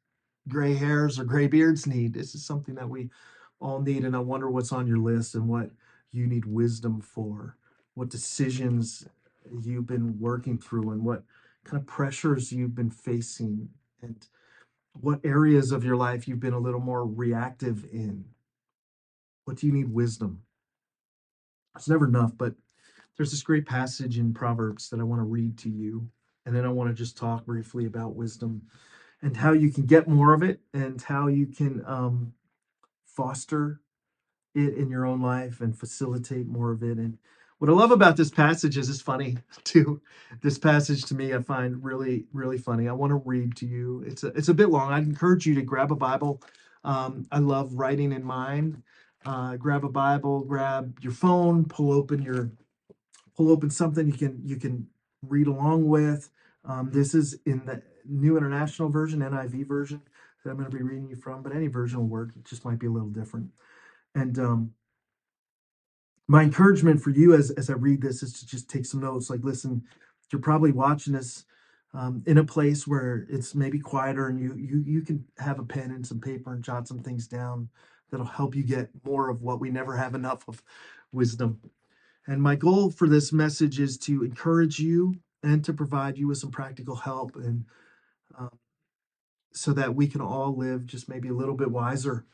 gray 0.49 0.75
hairs 0.75 1.19
or 1.19 1.25
gray 1.25 1.47
beards 1.47 1.87
need. 1.87 2.12
This 2.12 2.35
is 2.35 2.44
something 2.44 2.75
that 2.75 2.88
we 2.88 3.11
all 3.61 3.81
need. 3.81 4.05
And 4.05 4.17
I 4.17 4.19
wonder 4.19 4.50
what's 4.50 4.73
on 4.73 4.87
your 4.87 4.99
list 4.99 5.35
and 5.35 5.49
what 5.49 5.71
you 6.12 6.27
need 6.27 6.44
wisdom 6.44 7.00
for, 7.00 7.56
what 7.94 8.09
decisions 8.09 9.06
you've 9.62 9.87
been 9.87 10.19
working 10.19 10.59
through, 10.59 10.91
and 10.91 11.05
what 11.05 11.23
kind 11.65 11.81
of 11.81 11.87
pressures 11.87 12.52
you've 12.52 12.75
been 12.75 12.90
facing, 12.90 13.69
and 14.02 14.26
what 15.00 15.21
areas 15.25 15.73
of 15.73 15.85
your 15.85 15.97
life 15.97 16.26
you've 16.26 16.40
been 16.40 16.55
a 16.55 16.59
little 16.59 16.81
more 16.81 17.07
reactive 17.07 17.85
in. 17.93 18.25
What 19.45 19.59
do 19.59 19.66
you 19.66 19.73
need 19.73 19.93
wisdom? 19.93 20.43
It's 21.76 21.88
never 21.88 22.06
enough, 22.06 22.33
but 22.37 22.54
there's 23.16 23.30
this 23.30 23.42
great 23.42 23.66
passage 23.66 24.18
in 24.18 24.35
Proverbs 24.35 24.90
that 24.90 25.00
I 25.00 25.04
want 25.04 25.21
to 25.21 25.25
read 25.25 25.59
to 25.59 25.71
you. 25.71 26.09
And 26.45 26.54
then 26.54 26.64
I 26.64 26.68
want 26.68 26.90
to 26.90 26.95
just 26.95 27.16
talk 27.16 27.45
briefly 27.47 27.87
about 27.87 28.14
wisdom 28.14 28.62
and 29.23 29.37
how 29.37 29.52
you 29.52 29.71
can 29.73 29.87
get 29.87 30.09
more 30.09 30.35
of 30.35 30.42
it 30.42 30.61
and 30.73 31.00
how 31.00 31.26
you 31.26 31.47
can 31.47 31.83
um, 31.87 32.35
foster 33.04 33.80
it 34.54 34.75
in 34.75 34.90
your 34.90 35.06
own 35.06 35.21
life 35.21 35.61
and 35.61 35.78
facilitate 35.78 36.47
more 36.47 36.71
of 36.73 36.83
it. 36.83 36.99
And 36.99 37.18
what 37.59 37.71
I 37.71 37.73
love 37.73 37.90
about 37.90 38.16
this 38.16 38.30
passage 38.30 38.76
is 38.76 38.88
it's 38.88 39.00
funny 39.00 39.38
too. 39.64 40.00
This 40.42 40.59
passage 40.59 41.04
to 41.06 41.14
me 41.14 41.35
I 41.35 41.40
find 41.40 41.83
really 41.83 42.26
really 42.33 42.59
funny. 42.59 42.88
I 42.88 42.92
want 42.92 43.11
to 43.11 43.23
read 43.25 43.56
to 43.56 43.66
you. 43.66 44.04
It's 44.06 44.25
a 44.25 44.28
it's 44.28 44.49
a 44.49 44.54
bit 44.54 44.68
long. 44.71 44.92
I'd 44.92 45.04
encourage 45.04 45.47
you 45.47 45.54
to 45.54 45.62
grab 45.62 45.90
a 45.92 45.97
Bible. 45.97 46.42
Um, 46.85 47.26
I 47.33 47.38
love 47.38 47.75
writing 47.75 48.12
in 48.12 48.23
mind. 48.23 48.83
Uh, 49.26 49.56
grab 49.56 49.85
a 49.85 49.88
Bible, 49.88 50.42
grab 50.42 50.97
your 51.02 51.12
phone, 51.12 51.64
pull 51.64 51.92
open 51.92 52.23
your 52.23 52.52
pull 53.37 53.50
open 53.50 53.68
something 53.68 54.06
you 54.06 54.12
can 54.12 54.40
you 54.45 54.56
can 54.56 54.87
read 55.23 55.49
along 55.49 55.88
with. 55.88 56.30
Um, 56.64 56.90
this 56.92 57.12
is 57.12 57.37
in 57.45 57.66
the 57.66 57.83
New 58.04 58.37
International 58.37 58.88
Version, 58.88 59.21
NIV 59.21 59.66
version 59.66 60.00
that 60.45 60.50
I'm 60.50 60.56
going 60.56 60.71
to 60.71 60.76
be 60.76 60.83
reading 60.83 61.09
you 61.09 61.16
from, 61.16 61.42
but 61.42 61.52
any 61.52 61.66
version 61.66 61.99
will 61.99 62.06
work. 62.06 62.30
It 62.37 62.45
just 62.45 62.64
might 62.64 62.78
be 62.78 62.87
a 62.87 62.90
little 62.90 63.09
different. 63.09 63.50
And 64.14 64.38
um, 64.38 64.71
my 66.28 66.42
encouragement 66.45 67.02
for 67.02 67.11
you 67.11 67.35
as 67.35 67.50
as 67.50 67.68
I 67.68 67.73
read 67.73 68.02
this 68.02 68.23
is 68.23 68.33
to 68.35 68.47
just 68.47 68.71
take 68.71 68.87
some 68.87 69.00
notes. 69.00 69.28
Like, 69.28 69.42
listen, 69.42 69.83
you're 70.30 70.40
probably 70.40 70.71
watching 70.71 71.14
this 71.14 71.47
um, 71.95 72.23
in 72.26 72.38
a 72.38 72.45
place 72.45 72.87
where 72.87 73.26
it's 73.28 73.56
maybe 73.56 73.80
quieter, 73.80 74.28
and 74.28 74.38
you 74.38 74.54
you 74.56 74.85
you 74.87 75.02
can 75.02 75.25
have 75.38 75.59
a 75.59 75.64
pen 75.64 75.90
and 75.90 76.06
some 76.06 76.21
paper 76.21 76.52
and 76.52 76.62
jot 76.62 76.87
some 76.87 77.00
things 77.00 77.26
down 77.26 77.68
that'll 78.10 78.26
help 78.26 78.54
you 78.54 78.62
get 78.62 78.90
more 79.04 79.28
of 79.28 79.42
what 79.42 79.60
we 79.60 79.70
never 79.70 79.96
have 79.96 80.14
enough 80.14 80.46
of 80.48 80.62
wisdom. 81.12 81.60
And 82.26 82.42
my 82.42 82.56
goal 82.56 82.90
for 82.90 83.08
this 83.08 83.32
message 83.32 83.78
is 83.78 83.98
to 83.98 84.25
encourage 84.25 84.78
you 84.78 85.16
and 85.42 85.64
to 85.64 85.72
provide 85.72 86.18
you 86.18 86.28
with 86.28 86.38
some 86.38 86.50
practical 86.50 86.96
help, 86.96 87.36
and 87.36 87.64
um, 88.36 88.58
so 89.52 89.72
that 89.72 89.94
we 89.94 90.08
can 90.08 90.20
all 90.20 90.56
live 90.56 90.86
just 90.86 91.08
maybe 91.08 91.28
a 91.28 91.34
little 91.34 91.54
bit 91.54 91.70
wiser 91.70 92.26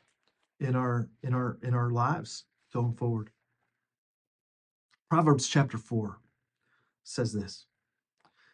in 0.61 0.75
our 0.75 1.09
in 1.23 1.35
our 1.35 1.59
in 1.63 1.75
our 1.75 1.91
lives 1.91 2.45
going 2.73 2.95
forward. 2.95 3.31
Proverbs 5.11 5.47
chapter 5.47 5.77
4 5.77 6.19
says 7.05 7.35
this 7.35 7.67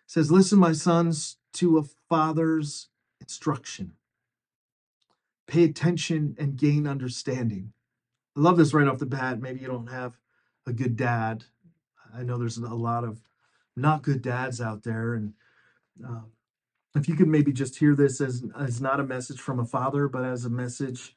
says, 0.08 0.32
Listen, 0.32 0.58
my 0.58 0.72
sons, 0.72 1.36
to 1.52 1.78
a 1.78 1.84
father's 2.08 2.88
instruction. 3.20 3.92
Pay 5.48 5.64
attention 5.64 6.36
and 6.38 6.56
gain 6.56 6.86
understanding. 6.86 7.72
I 8.36 8.40
love 8.40 8.56
this 8.56 8.72
right 8.72 8.86
off 8.86 8.98
the 8.98 9.06
bat. 9.06 9.40
Maybe 9.40 9.60
you 9.60 9.66
don't 9.66 9.88
have 9.88 10.16
a 10.66 10.72
good 10.72 10.94
dad. 10.96 11.44
I 12.14 12.22
know 12.22 12.38
there's 12.38 12.58
a 12.58 12.74
lot 12.74 13.02
of 13.02 13.20
not 13.74 14.02
good 14.02 14.22
dads 14.22 14.60
out 14.60 14.84
there. 14.84 15.14
And 15.14 15.32
um, 16.04 16.26
if 16.94 17.08
you 17.08 17.16
could 17.16 17.28
maybe 17.28 17.52
just 17.52 17.78
hear 17.78 17.96
this 17.96 18.20
as, 18.20 18.44
as 18.58 18.80
not 18.80 19.00
a 19.00 19.04
message 19.04 19.40
from 19.40 19.58
a 19.58 19.64
father, 19.64 20.06
but 20.06 20.24
as 20.24 20.44
a 20.44 20.50
message, 20.50 21.16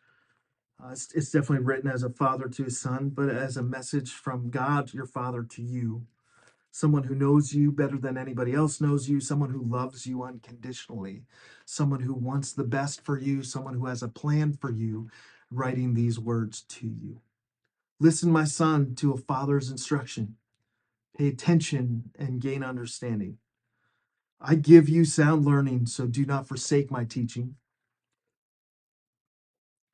uh, 0.84 0.90
it's, 0.92 1.12
it's 1.14 1.30
definitely 1.30 1.66
written 1.66 1.92
as 1.92 2.04
a 2.04 2.10
father 2.10 2.48
to 2.48 2.64
his 2.64 2.80
son, 2.80 3.10
but 3.10 3.30
as 3.30 3.58
a 3.58 3.64
message 3.64 4.12
from 4.12 4.50
God, 4.50 4.94
your 4.94 5.06
father, 5.06 5.44
to 5.44 5.62
you 5.62 6.08
someone 6.72 7.04
who 7.04 7.16
knows 7.16 7.54
you 7.54 7.72
better 7.72 7.98
than 7.98 8.18
anybody 8.18 8.54
else 8.54 8.82
knows 8.82 9.10
you, 9.10 9.20
someone 9.20 9.50
who 9.50 9.63
loves 9.63 10.08
you 10.08 10.24
unconditionally, 10.24 11.24
someone 11.66 12.00
who 12.01 12.13
wants 12.13 12.54
the 12.54 12.63
best 12.63 13.04
for 13.04 13.20
you, 13.20 13.44
someone 13.44 13.74
who 13.74 13.86
has 13.86 14.01
a 14.01 14.08
plan 14.08 14.54
for 14.54 14.72
you, 14.72 15.10
writing 15.51 15.94
these 15.94 16.18
words 16.18 16.62
to 16.62 16.88
you. 16.88 17.22
Listen, 18.00 18.32
my 18.32 18.46
son, 18.46 18.96
to 18.96 19.12
a 19.12 19.18
father's 19.18 19.70
instruction. 19.70 20.38
Pay 21.18 21.28
attention 21.28 22.12
and 22.18 22.42
gain 22.42 22.63
understanding. 22.63 23.38
I 24.40 24.56
give 24.56 24.90
you 24.90 25.06
sound 25.06 25.46
learning, 25.46 25.86
so 25.86 26.08
do 26.08 26.25
not 26.25 26.48
forsake 26.48 26.90
my 26.90 27.04
teaching. 27.04 27.56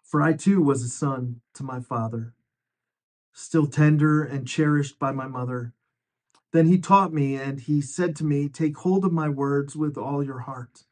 For 0.04 0.22
I 0.22 0.34
too 0.34 0.62
was 0.62 0.84
a 0.84 0.90
son 0.90 1.42
to 1.56 1.64
my 1.64 1.82
father, 1.82 2.34
still 3.34 3.68
tender 3.68 4.24
and 4.24 4.48
cherished 4.48 5.00
by 5.00 5.12
my 5.12 5.28
mother. 5.28 5.74
Then 6.54 6.68
he 6.68 6.78
taught 6.78 7.14
me, 7.14 7.36
and 7.36 7.60
he 7.60 7.82
said 7.82 8.16
to 8.18 8.24
me, 8.24 8.48
Take 8.48 8.78
hold 8.78 9.04
of 9.04 9.12
my 9.12 9.30
words 9.30 9.76
with 9.76 9.98
all 9.98 10.24
your 10.24 10.40
heart. 10.40 10.86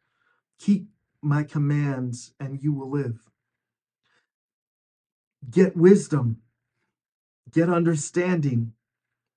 Keep 0.60 0.90
my 1.22 1.44
commands, 1.44 2.34
and 2.40 2.62
you 2.62 2.74
will 2.74 2.90
live. 2.90 3.30
Get 5.50 5.78
wisdom, 5.78 6.42
get 7.52 7.70
understanding. 7.70 8.74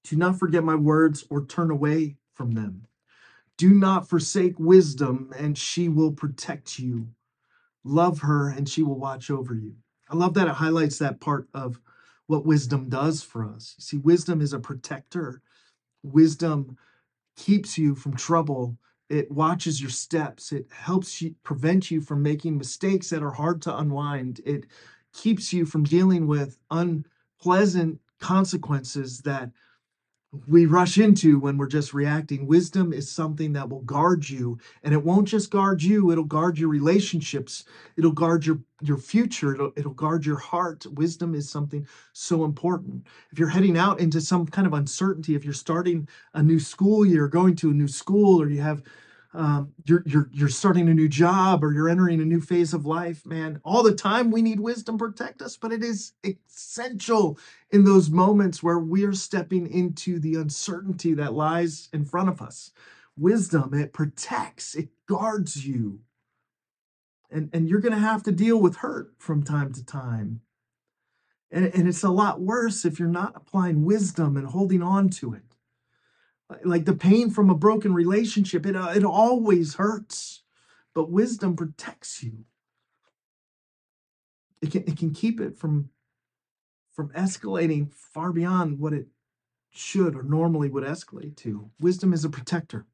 Do 0.04 0.16
not 0.16 0.38
forget 0.38 0.64
my 0.64 0.74
words 0.74 1.24
or 1.28 1.44
turn 1.44 1.70
away 1.70 2.16
from 2.32 2.52
them. 2.52 2.86
Do 3.56 3.74
not 3.74 4.08
forsake 4.08 4.58
wisdom, 4.58 5.32
and 5.36 5.58
she 5.58 5.88
will 5.88 6.12
protect 6.12 6.78
you. 6.78 7.08
Love 7.84 8.20
her, 8.20 8.48
and 8.48 8.68
she 8.68 8.82
will 8.82 8.98
watch 8.98 9.30
over 9.30 9.54
you. 9.54 9.76
I 10.08 10.16
love 10.16 10.34
that 10.34 10.48
it 10.48 10.54
highlights 10.54 10.98
that 10.98 11.20
part 11.20 11.48
of 11.52 11.80
what 12.26 12.46
wisdom 12.46 12.88
does 12.88 13.22
for 13.22 13.44
us. 13.44 13.74
You 13.78 13.82
see, 13.82 13.96
wisdom 13.98 14.40
is 14.40 14.52
a 14.52 14.58
protector 14.58 15.42
Wisdom 16.02 16.76
keeps 17.36 17.78
you 17.78 17.94
from 17.94 18.16
trouble. 18.16 18.76
It 19.08 19.30
watches 19.30 19.80
your 19.80 19.90
steps. 19.90 20.52
It 20.52 20.66
helps 20.70 21.22
you 21.22 21.34
prevent 21.42 21.90
you 21.90 22.00
from 22.00 22.22
making 22.22 22.58
mistakes 22.58 23.10
that 23.10 23.22
are 23.22 23.32
hard 23.32 23.62
to 23.62 23.76
unwind. 23.76 24.40
It 24.44 24.66
keeps 25.12 25.52
you 25.52 25.64
from 25.64 25.84
dealing 25.84 26.26
with 26.26 26.58
unpleasant 26.70 28.00
consequences 28.20 29.20
that 29.20 29.50
we 30.46 30.66
rush 30.66 30.98
into 30.98 31.38
when 31.38 31.56
we're 31.56 31.66
just 31.66 31.94
reacting. 31.94 32.46
Wisdom 32.46 32.92
is 32.92 33.10
something 33.10 33.54
that 33.54 33.68
will 33.68 33.80
guard 33.80 34.28
you, 34.28 34.58
and 34.82 34.92
it 34.92 35.02
won't 35.02 35.26
just 35.26 35.50
guard 35.50 35.82
you, 35.82 36.10
it'll 36.10 36.24
guard 36.24 36.58
your 36.58 36.68
relationships, 36.68 37.64
it'll 37.96 38.12
guard 38.12 38.44
your, 38.44 38.58
your 38.82 38.98
future, 38.98 39.54
it'll, 39.54 39.72
it'll 39.76 39.94
guard 39.94 40.26
your 40.26 40.36
heart. 40.36 40.84
Wisdom 40.92 41.34
is 41.34 41.48
something 41.48 41.86
so 42.12 42.44
important. 42.44 43.06
If 43.30 43.38
you're 43.38 43.48
heading 43.48 43.78
out 43.78 44.00
into 44.00 44.20
some 44.20 44.46
kind 44.46 44.66
of 44.66 44.74
uncertainty, 44.74 45.34
if 45.34 45.44
you're 45.44 45.54
starting 45.54 46.06
a 46.34 46.42
new 46.42 46.60
school 46.60 47.06
year, 47.06 47.26
going 47.26 47.56
to 47.56 47.70
a 47.70 47.74
new 47.74 47.88
school, 47.88 48.40
or 48.42 48.50
you 48.50 48.60
have 48.60 48.82
um, 49.34 49.74
you're 49.84 50.02
you're 50.06 50.30
you're 50.32 50.48
starting 50.48 50.88
a 50.88 50.94
new 50.94 51.08
job 51.08 51.62
or 51.62 51.72
you're 51.72 51.88
entering 51.88 52.20
a 52.20 52.24
new 52.24 52.40
phase 52.40 52.72
of 52.72 52.86
life, 52.86 53.26
man. 53.26 53.60
All 53.62 53.82
the 53.82 53.94
time 53.94 54.30
we 54.30 54.40
need 54.40 54.58
wisdom 54.58 54.96
protect 54.96 55.42
us, 55.42 55.56
but 55.56 55.70
it 55.70 55.84
is 55.84 56.12
essential 56.24 57.38
in 57.70 57.84
those 57.84 58.08
moments 58.08 58.62
where 58.62 58.78
we 58.78 59.04
are 59.04 59.12
stepping 59.12 59.66
into 59.66 60.18
the 60.18 60.36
uncertainty 60.36 61.12
that 61.14 61.34
lies 61.34 61.90
in 61.92 62.06
front 62.06 62.30
of 62.30 62.40
us. 62.40 62.70
Wisdom 63.18 63.74
it 63.74 63.92
protects, 63.92 64.74
it 64.74 64.88
guards 65.06 65.66
you, 65.66 66.00
and 67.30 67.50
and 67.52 67.68
you're 67.68 67.80
going 67.80 67.92
to 67.92 67.98
have 67.98 68.22
to 68.22 68.32
deal 68.32 68.58
with 68.58 68.76
hurt 68.76 69.12
from 69.18 69.42
time 69.42 69.72
to 69.74 69.84
time. 69.84 70.40
And, 71.50 71.66
and 71.74 71.88
it's 71.88 72.02
a 72.02 72.10
lot 72.10 72.40
worse 72.40 72.84
if 72.84 72.98
you're 72.98 73.08
not 73.08 73.32
applying 73.34 73.84
wisdom 73.84 74.36
and 74.36 74.46
holding 74.46 74.82
on 74.82 75.08
to 75.10 75.32
it 75.32 75.47
like 76.64 76.84
the 76.84 76.94
pain 76.94 77.30
from 77.30 77.50
a 77.50 77.54
broken 77.54 77.92
relationship 77.92 78.64
it, 78.66 78.76
uh, 78.76 78.92
it 78.94 79.04
always 79.04 79.74
hurts 79.74 80.42
but 80.98 81.12
wisdom 81.12 81.54
protects 81.54 82.24
you. 82.24 82.44
It 84.60 84.72
can, 84.72 84.82
it 84.82 84.96
can 84.96 85.12
keep 85.12 85.40
it 85.40 85.56
from 85.56 85.90
from 86.90 87.10
escalating 87.10 87.92
far 87.92 88.32
beyond 88.32 88.80
what 88.80 88.92
it 88.92 89.06
should 89.70 90.16
or 90.16 90.24
normally 90.24 90.68
would 90.68 90.82
escalate 90.82 91.36
to. 91.36 91.70
Wisdom 91.78 92.12
is 92.12 92.24
a 92.24 92.28
protector. 92.28 92.84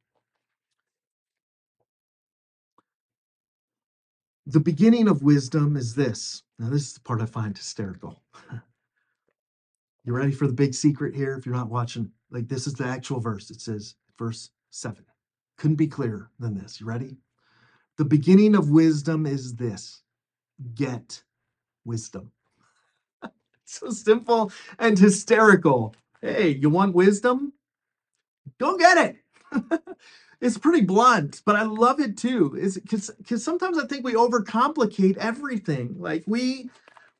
The 4.44 4.60
beginning 4.60 5.08
of 5.08 5.22
wisdom 5.22 5.74
is 5.74 5.94
this. 5.94 6.42
Now 6.58 6.68
this 6.68 6.88
is 6.88 6.92
the 6.92 7.00
part 7.00 7.22
i 7.22 7.24
find 7.24 7.56
hysterical 7.56 8.22
you 10.04 10.14
ready 10.14 10.32
for 10.32 10.46
the 10.46 10.52
big 10.52 10.74
secret 10.74 11.14
here 11.14 11.34
if 11.34 11.46
you're 11.46 11.54
not 11.54 11.70
watching 11.70 12.10
like 12.30 12.48
this 12.48 12.66
is 12.66 12.74
the 12.74 12.84
actual 12.84 13.20
verse. 13.20 13.50
It 13.50 13.60
says, 13.60 13.94
verse 14.18 14.50
7. 14.70 15.04
Couldn't 15.56 15.76
be 15.76 15.86
clearer 15.86 16.30
than 16.38 16.54
this. 16.54 16.80
You 16.80 16.86
ready? 16.86 17.16
The 17.96 18.04
beginning 18.04 18.54
of 18.54 18.70
wisdom 18.70 19.24
is 19.24 19.54
this 19.54 20.02
get 20.74 21.22
wisdom. 21.84 22.32
so 23.64 23.90
simple 23.90 24.52
and 24.78 24.98
hysterical. 24.98 25.94
Hey, 26.20 26.50
you 26.50 26.70
want 26.70 26.94
wisdom? 26.94 27.52
Go 28.58 28.76
get 28.76 28.98
it. 28.98 29.16
it's 30.40 30.58
pretty 30.58 30.80
blunt, 30.80 31.42
but 31.46 31.56
I 31.56 31.62
love 31.62 32.00
it 32.00 32.16
too. 32.16 32.56
Is 32.58 32.76
because 32.78 33.10
because 33.18 33.44
sometimes 33.44 33.78
I 33.78 33.86
think 33.86 34.04
we 34.04 34.14
overcomplicate 34.14 35.16
everything. 35.18 35.94
Like 35.98 36.24
we 36.26 36.68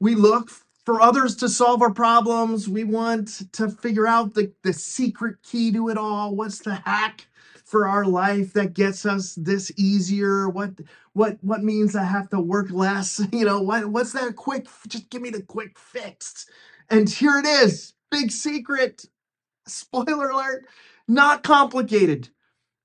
we 0.00 0.17
look 0.17 0.50
for 0.85 1.00
others 1.00 1.37
to 1.37 1.49
solve 1.49 1.83
our 1.83 1.93
problems. 1.93 2.69
We 2.69 2.85
want 2.85 3.53
to 3.53 3.69
figure 3.71 4.07
out 4.07 4.35
the, 4.35 4.53
the 4.62 4.73
secret 4.73 5.43
key 5.43 5.73
to 5.73 5.88
it 5.88 5.99
all. 5.99 6.35
What's 6.35 6.59
the 6.59 6.76
hack 6.76 7.26
for 7.64 7.88
our 7.88 8.05
life 8.05 8.53
that 8.53 8.75
gets 8.75 9.07
us 9.07 9.35
this 9.35 9.73
easier? 9.76 10.49
What 10.49 10.73
what 11.14 11.38
what 11.43 11.64
means 11.64 11.97
I 11.97 12.05
have 12.05 12.29
to 12.31 12.41
work 12.41 12.71
less? 12.71 13.21
You 13.33 13.45
know, 13.45 13.62
what 13.62 13.87
what's 13.87 14.12
that 14.12 14.37
quick 14.37 14.69
just 14.88 15.11
give 15.11 15.23
me 15.23 15.31
the 15.31 15.43
quick 15.43 15.79
fix. 15.79 16.47
And 16.91 17.09
here 17.09 17.38
it 17.38 17.47
is. 17.47 17.95
Big 18.11 18.31
secret. 18.31 19.07
Spoiler 19.67 20.31
alert. 20.31 20.67
Not 21.09 21.43
complicated. 21.43 22.29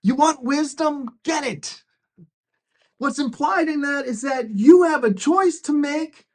You 0.01 0.15
want 0.15 0.43
wisdom? 0.43 1.09
Get 1.23 1.45
it. 1.45 1.83
What's 2.97 3.19
implied 3.19 3.67
in 3.67 3.81
that 3.81 4.05
is 4.05 4.21
that 4.21 4.49
you 4.49 4.83
have 4.83 5.03
a 5.03 5.13
choice 5.13 5.59
to 5.61 5.73
make 5.73 6.25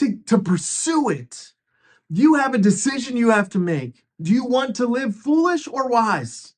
to, 0.00 0.16
to 0.26 0.38
pursue 0.38 1.10
it. 1.10 1.52
You 2.08 2.34
have 2.34 2.54
a 2.54 2.58
decision 2.58 3.16
you 3.16 3.30
have 3.30 3.50
to 3.50 3.58
make. 3.58 4.04
Do 4.20 4.32
you 4.32 4.44
want 4.44 4.74
to 4.76 4.86
live 4.86 5.14
foolish 5.14 5.68
or 5.68 5.88
wise? 5.88 6.54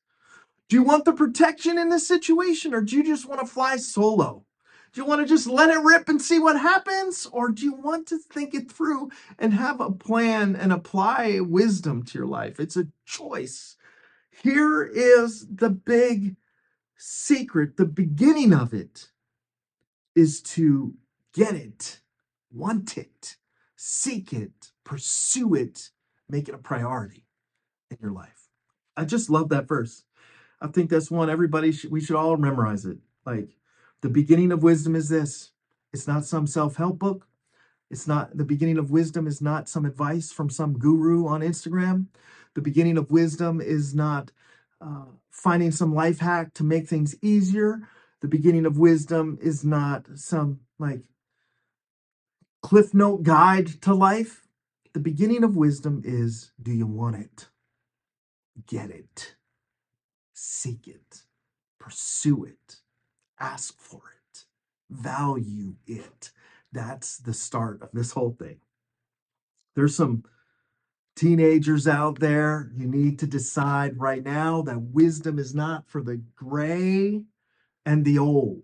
Do 0.69 0.77
you 0.77 0.83
want 0.83 1.05
the 1.05 1.13
protection 1.13 1.77
in 1.77 1.89
this 1.89 2.07
situation 2.07 2.73
or 2.73 2.81
do 2.81 2.95
you 2.95 3.03
just 3.03 3.27
want 3.27 3.41
to 3.41 3.45
fly 3.45 3.75
solo? 3.75 4.45
Do 4.93 5.01
you 5.01 5.05
want 5.05 5.21
to 5.21 5.27
just 5.27 5.47
let 5.47 5.69
it 5.69 5.83
rip 5.83 6.07
and 6.07 6.21
see 6.21 6.39
what 6.39 6.59
happens? 6.59 7.27
Or 7.31 7.49
do 7.49 7.63
you 7.65 7.73
want 7.73 8.07
to 8.07 8.17
think 8.17 8.53
it 8.53 8.71
through 8.71 9.11
and 9.37 9.53
have 9.53 9.81
a 9.81 9.91
plan 9.91 10.55
and 10.55 10.71
apply 10.71 11.39
wisdom 11.41 12.03
to 12.03 12.17
your 12.17 12.27
life? 12.27 12.59
It's 12.59 12.77
a 12.77 12.87
choice. 13.05 13.75
Here 14.31 14.83
is 14.83 15.45
the 15.53 15.69
big 15.69 16.37
secret, 16.97 17.75
the 17.75 17.85
beginning 17.85 18.53
of 18.53 18.73
it 18.73 19.09
is 20.15 20.41
to 20.41 20.93
get 21.33 21.55
it 21.55 21.99
want 22.53 22.97
it, 22.97 23.37
seek 23.75 24.31
it, 24.33 24.71
pursue 24.83 25.55
it, 25.55 25.89
make 26.29 26.47
it 26.47 26.55
a 26.55 26.59
priority 26.59 27.25
in 27.89 27.97
your 28.01 28.11
life. 28.11 28.49
I 28.95 29.05
just 29.05 29.29
love 29.29 29.49
that 29.49 29.67
verse. 29.67 30.03
I 30.61 30.67
think 30.67 30.89
that's 30.89 31.11
one 31.11 31.29
everybody 31.29 31.71
should, 31.71 31.91
we 31.91 32.01
should 32.01 32.15
all 32.15 32.37
memorize 32.37 32.85
it. 32.85 32.97
Like 33.25 33.49
the 34.01 34.09
beginning 34.09 34.51
of 34.51 34.63
wisdom 34.63 34.95
is 34.95 35.09
this. 35.09 35.51
It's 35.91 36.07
not 36.07 36.25
some 36.25 36.47
self-help 36.47 36.99
book. 36.99 37.27
It's 37.91 38.07
not 38.07 38.35
the 38.35 38.45
beginning 38.45 38.77
of 38.77 38.89
wisdom 38.89 39.27
is 39.27 39.41
not 39.41 39.69
some 39.69 39.85
advice 39.85 40.31
from 40.31 40.49
some 40.49 40.77
guru 40.79 41.27
on 41.27 41.41
Instagram. 41.41 42.07
The 42.55 42.61
beginning 42.61 42.97
of 42.97 43.11
wisdom 43.11 43.61
is 43.61 43.93
not 43.93 44.31
uh, 44.81 45.05
finding 45.29 45.71
some 45.71 45.93
life 45.93 46.19
hack 46.19 46.53
to 46.55 46.63
make 46.63 46.87
things 46.87 47.15
easier. 47.21 47.87
The 48.21 48.27
beginning 48.27 48.65
of 48.65 48.77
wisdom 48.77 49.37
is 49.41 49.63
not 49.63 50.07
some 50.15 50.61
like 50.79 51.03
Cliff 52.63 52.93
Note 52.95 53.23
Guide 53.23 53.67
to 53.83 53.95
Life. 53.95 54.47
The 54.93 55.01
beginning 55.01 55.43
of 55.45 55.57
wisdom 55.57 56.01
is 56.05 56.51
do 56.61 56.73
you 56.73 56.87
want 56.87 57.17
it? 57.17 57.49
Get 58.67 58.91
it. 58.91 59.35
Seek 60.33 60.87
it. 60.87 61.21
pursue 61.79 62.45
it, 62.45 62.77
ask 63.39 63.79
for 63.79 64.01
it, 64.33 64.45
value 64.89 65.75
it. 65.87 66.31
That's 66.71 67.17
the 67.19 67.33
start 67.33 67.81
of 67.81 67.89
this 67.93 68.11
whole 68.11 68.35
thing. 68.39 68.59
There's 69.75 69.95
some 69.95 70.25
teenagers 71.15 71.87
out 71.87 72.19
there. 72.19 72.71
You 72.75 72.87
need 72.87 73.19
to 73.19 73.27
decide 73.27 73.99
right 73.99 74.23
now 74.23 74.63
that 74.63 74.81
wisdom 74.81 75.39
is 75.39 75.55
not 75.55 75.87
for 75.87 76.01
the 76.03 76.21
gray 76.35 77.23
and 77.85 78.05
the 78.05 78.19
old. 78.19 78.63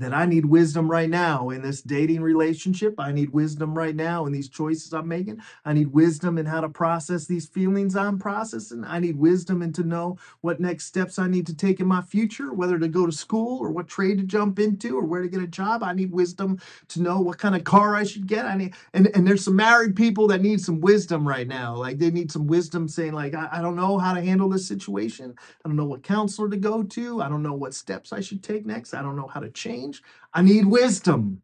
That 0.00 0.14
I 0.14 0.26
need 0.26 0.46
wisdom 0.46 0.90
right 0.90 1.10
now 1.10 1.50
in 1.50 1.62
this 1.62 1.82
dating 1.82 2.22
relationship. 2.22 2.96
I 2.98 3.12
need 3.12 3.30
wisdom 3.30 3.78
right 3.78 3.96
now 3.96 4.26
in 4.26 4.32
these 4.32 4.50
choices 4.50 4.92
I'm 4.94 5.08
making. 5.08 5.40
I 5.64 5.74
need 5.74 5.92
wisdom 5.92 6.38
in 6.38 6.46
how 6.46 6.62
to 6.62 6.70
process 6.70 7.26
these 7.26 7.46
feelings 7.48 7.96
I'm 7.96 8.18
processing. 8.18 8.84
I 8.84 9.00
need 9.00 9.16
wisdom 9.18 9.62
and 9.62 9.74
to 9.76 9.84
know 9.84 10.18
what 10.42 10.60
next 10.60 10.86
steps 10.86 11.18
I 11.20 11.28
need 11.28 11.46
to 11.48 11.56
take 11.56 11.80
in 11.80 11.88
my 11.88 12.02
future, 12.02 12.52
whether 12.54 12.78
to 12.80 12.88
go 12.88 13.06
to 13.06 13.12
school 13.12 13.60
or 13.60 13.70
what 13.72 13.88
trade 13.88 14.18
to 14.18 14.24
jump 14.24 14.58
into 14.58 14.98
or 14.98 15.04
where 15.06 15.22
to 15.22 15.28
get 15.28 15.42
a 15.42 15.48
job. 15.48 15.84
I 15.84 15.94
need 15.94 16.12
wisdom 16.12 16.60
to 16.88 17.02
know 17.02 17.20
what 17.20 17.38
kind 17.38 17.56
of 17.56 17.64
car 17.64 17.96
I 17.96 18.04
should 18.04 18.26
get. 18.26 18.46
I 18.46 18.56
need 18.56 18.74
and, 18.94 19.08
and 19.14 19.26
there's 19.26 19.44
some 19.44 19.56
married 19.56 19.96
people 19.96 20.28
that 20.28 20.42
need 20.42 20.60
some 20.60 20.80
wisdom 20.80 21.28
right 21.28 21.48
now. 21.48 21.76
Like 21.76 21.98
they 21.98 22.10
need 22.10 22.32
some 22.32 22.48
wisdom 22.48 22.88
saying, 22.88 23.12
like, 23.14 23.34
I, 23.34 23.48
I 23.52 23.62
don't 23.62 23.76
know 23.76 23.98
how 23.98 24.14
to 24.14 24.22
handle 24.22 24.48
this 24.50 24.66
situation. 24.66 25.34
I 25.64 25.68
don't 25.68 25.76
know 25.76 25.86
what 25.86 26.02
counselor 26.02 26.50
to 26.50 26.58
go 26.58 26.82
to. 26.82 27.22
I 27.22 27.28
don't 27.28 27.42
know 27.42 27.54
what 27.54 27.74
steps 27.74 28.12
I 28.12 28.20
should 28.20 28.42
take 28.42 28.66
next. 28.66 28.94
I 28.94 29.02
don't 29.02 29.16
know 29.16 29.28
how 29.28 29.40
to 29.40 29.50
change. 29.92 30.02
I 30.32 30.42
need 30.42 30.66
wisdom. 30.66 31.42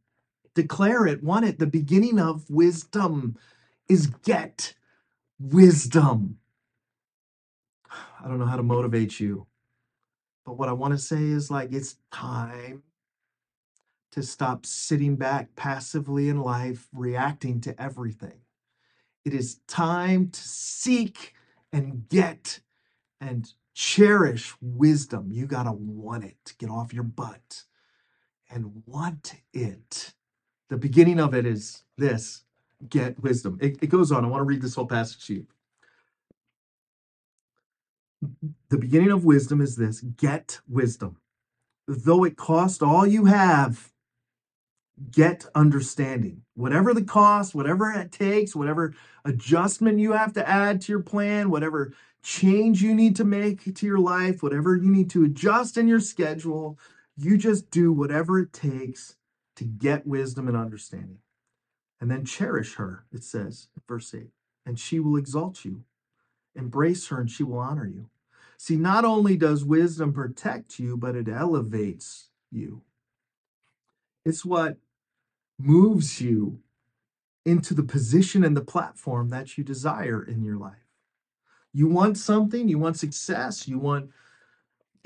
Declare 0.54 1.06
it, 1.06 1.22
want 1.22 1.44
it. 1.44 1.58
The 1.58 1.66
beginning 1.66 2.18
of 2.18 2.48
wisdom 2.48 3.36
is 3.88 4.06
get 4.06 4.74
wisdom. 5.38 6.38
I 8.22 8.28
don't 8.28 8.38
know 8.38 8.46
how 8.46 8.56
to 8.56 8.62
motivate 8.62 9.20
you, 9.20 9.46
but 10.44 10.56
what 10.56 10.68
I 10.68 10.72
want 10.72 10.94
to 10.94 10.98
say 10.98 11.22
is 11.22 11.50
like 11.50 11.72
it's 11.72 11.96
time 12.10 12.82
to 14.12 14.22
stop 14.22 14.64
sitting 14.64 15.16
back 15.16 15.54
passively 15.56 16.30
in 16.30 16.40
life, 16.40 16.88
reacting 16.92 17.60
to 17.60 17.80
everything. 17.80 18.40
It 19.24 19.34
is 19.34 19.60
time 19.68 20.30
to 20.30 20.40
seek 20.40 21.34
and 21.72 22.08
get 22.08 22.60
and 23.20 23.52
cherish 23.74 24.54
wisdom. 24.62 25.30
You 25.30 25.46
got 25.46 25.64
to 25.64 25.72
want 25.72 26.24
it. 26.24 26.54
Get 26.58 26.70
off 26.70 26.94
your 26.94 27.04
butt 27.04 27.64
and 28.50 28.82
want 28.86 29.34
it. 29.52 30.14
The 30.68 30.76
beginning 30.76 31.20
of 31.20 31.34
it 31.34 31.46
is 31.46 31.84
this 31.96 32.44
get 32.88 33.18
wisdom. 33.20 33.58
It, 33.60 33.78
it 33.82 33.88
goes 33.88 34.12
on. 34.12 34.24
I 34.24 34.28
want 34.28 34.40
to 34.40 34.44
read 34.44 34.62
this 34.62 34.74
whole 34.74 34.86
passage 34.86 35.26
to 35.26 35.34
you. 35.34 35.46
The 38.70 38.78
beginning 38.78 39.12
of 39.12 39.24
wisdom 39.24 39.60
is 39.60 39.76
this 39.76 40.00
get 40.00 40.60
wisdom. 40.68 41.18
Though 41.86 42.24
it 42.24 42.36
cost 42.36 42.82
all 42.82 43.06
you 43.06 43.26
have, 43.26 43.92
get 45.10 45.46
understanding. 45.54 46.42
Whatever 46.54 46.94
the 46.94 47.04
cost, 47.04 47.54
whatever 47.54 47.92
it 47.92 48.10
takes, 48.12 48.56
whatever 48.56 48.94
adjustment 49.24 49.98
you 49.98 50.12
have 50.12 50.32
to 50.34 50.48
add 50.48 50.80
to 50.82 50.92
your 50.92 51.02
plan, 51.02 51.50
whatever 51.50 51.92
change 52.22 52.82
you 52.82 52.94
need 52.94 53.14
to 53.16 53.24
make 53.24 53.72
to 53.74 53.86
your 53.86 53.98
life, 53.98 54.42
whatever 54.42 54.76
you 54.76 54.90
need 54.90 55.10
to 55.10 55.24
adjust 55.24 55.76
in 55.76 55.86
your 55.86 56.00
schedule, 56.00 56.78
you 57.16 57.36
just 57.36 57.70
do 57.70 57.92
whatever 57.92 58.38
it 58.38 58.52
takes 58.52 59.16
to 59.56 59.64
get 59.64 60.06
wisdom 60.06 60.48
and 60.48 60.56
understanding. 60.56 61.18
And 62.00 62.10
then 62.10 62.24
cherish 62.24 62.74
her, 62.74 63.06
it 63.12 63.24
says, 63.24 63.68
verse 63.88 64.14
8, 64.14 64.28
and 64.66 64.78
she 64.78 65.00
will 65.00 65.16
exalt 65.16 65.64
you. 65.64 65.84
Embrace 66.54 67.08
her 67.08 67.20
and 67.20 67.30
she 67.30 67.42
will 67.42 67.58
honor 67.58 67.86
you. 67.86 68.08
See, 68.58 68.76
not 68.76 69.04
only 69.04 69.36
does 69.36 69.64
wisdom 69.64 70.12
protect 70.12 70.78
you, 70.78 70.96
but 70.96 71.16
it 71.16 71.28
elevates 71.28 72.28
you. 72.50 72.82
It's 74.24 74.44
what 74.44 74.78
moves 75.58 76.20
you 76.20 76.60
into 77.44 77.74
the 77.74 77.82
position 77.82 78.44
and 78.44 78.56
the 78.56 78.64
platform 78.64 79.28
that 79.30 79.56
you 79.56 79.64
desire 79.64 80.22
in 80.22 80.42
your 80.42 80.56
life. 80.56 80.86
You 81.72 81.88
want 81.88 82.18
something, 82.18 82.68
you 82.68 82.78
want 82.78 82.98
success, 82.98 83.68
you 83.68 83.78
want 83.78 84.10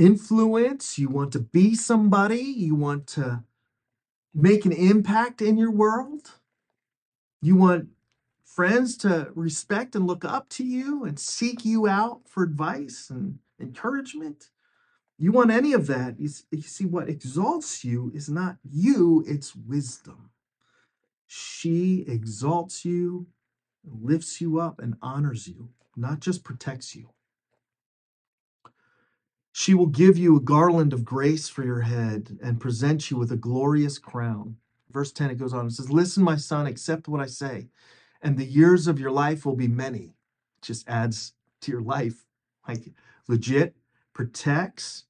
influence, 0.01 0.99
you 0.99 1.09
want 1.09 1.33
to 1.33 1.39
be 1.39 1.75
somebody, 1.75 2.41
you 2.41 2.75
want 2.75 3.07
to 3.07 3.45
make 4.35 4.65
an 4.65 4.73
impact 4.73 5.43
in 5.43 5.59
your 5.59 5.71
world, 5.71 6.33
you 7.43 7.55
want 7.55 7.89
friends 8.43 8.97
to 8.97 9.31
respect 9.35 9.95
and 9.95 10.07
look 10.07 10.25
up 10.25 10.49
to 10.49 10.65
you 10.65 11.05
and 11.05 11.19
seek 11.19 11.65
you 11.65 11.87
out 11.87 12.23
for 12.27 12.43
advice 12.43 13.11
and 13.11 13.39
encouragement. 13.61 14.51
You 15.19 15.33
want 15.33 15.51
any 15.51 15.75
of 15.75 15.87
that. 15.89 16.19
You, 16.19 16.31
you 16.51 16.63
see, 16.63 16.87
what 16.87 17.09
exalts 17.09 17.85
you 17.85 18.11
is 18.15 18.29
not 18.31 18.57
you, 18.65 19.23
it's 19.29 19.55
wisdom. 19.55 20.31
She 21.27 22.05
exalts 22.09 22.85
you, 22.85 23.27
lifts 23.85 24.41
you 24.41 24.59
up, 24.59 24.81
and 24.81 24.97
honors 25.03 25.47
you, 25.47 25.69
not 25.95 26.21
just 26.21 26.43
protects 26.43 26.97
you. 26.97 27.11
She 29.53 29.75
will 29.75 29.87
give 29.87 30.17
you 30.17 30.37
a 30.37 30.41
garland 30.41 30.93
of 30.93 31.05
grace 31.05 31.49
for 31.49 31.65
your 31.65 31.81
head 31.81 32.39
and 32.43 32.61
present 32.61 33.11
you 33.11 33.17
with 33.17 33.33
a 33.33 33.37
glorious 33.37 33.99
crown. 33.99 34.57
Verse 34.91 35.13
10, 35.13 35.31
it 35.31 35.39
goes 35.39 35.53
on. 35.53 35.67
It 35.67 35.73
says, 35.73 35.91
Listen, 35.91 36.23
my 36.23 36.37
son, 36.37 36.67
accept 36.67 37.09
what 37.09 37.21
I 37.21 37.27
say, 37.27 37.69
and 38.23 38.37
the 38.37 38.45
years 38.45 38.87
of 38.87 39.01
your 39.01 39.11
life 39.11 39.45
will 39.45 39.57
be 39.57 39.69
many. 39.69 40.15
It 40.57 40.63
just 40.63 40.89
adds 40.89 41.33
to 41.63 41.73
your 41.73 41.83
life. 41.83 42.25
Like 42.67 42.93
legit, 43.29 43.75
protects, 44.13 45.05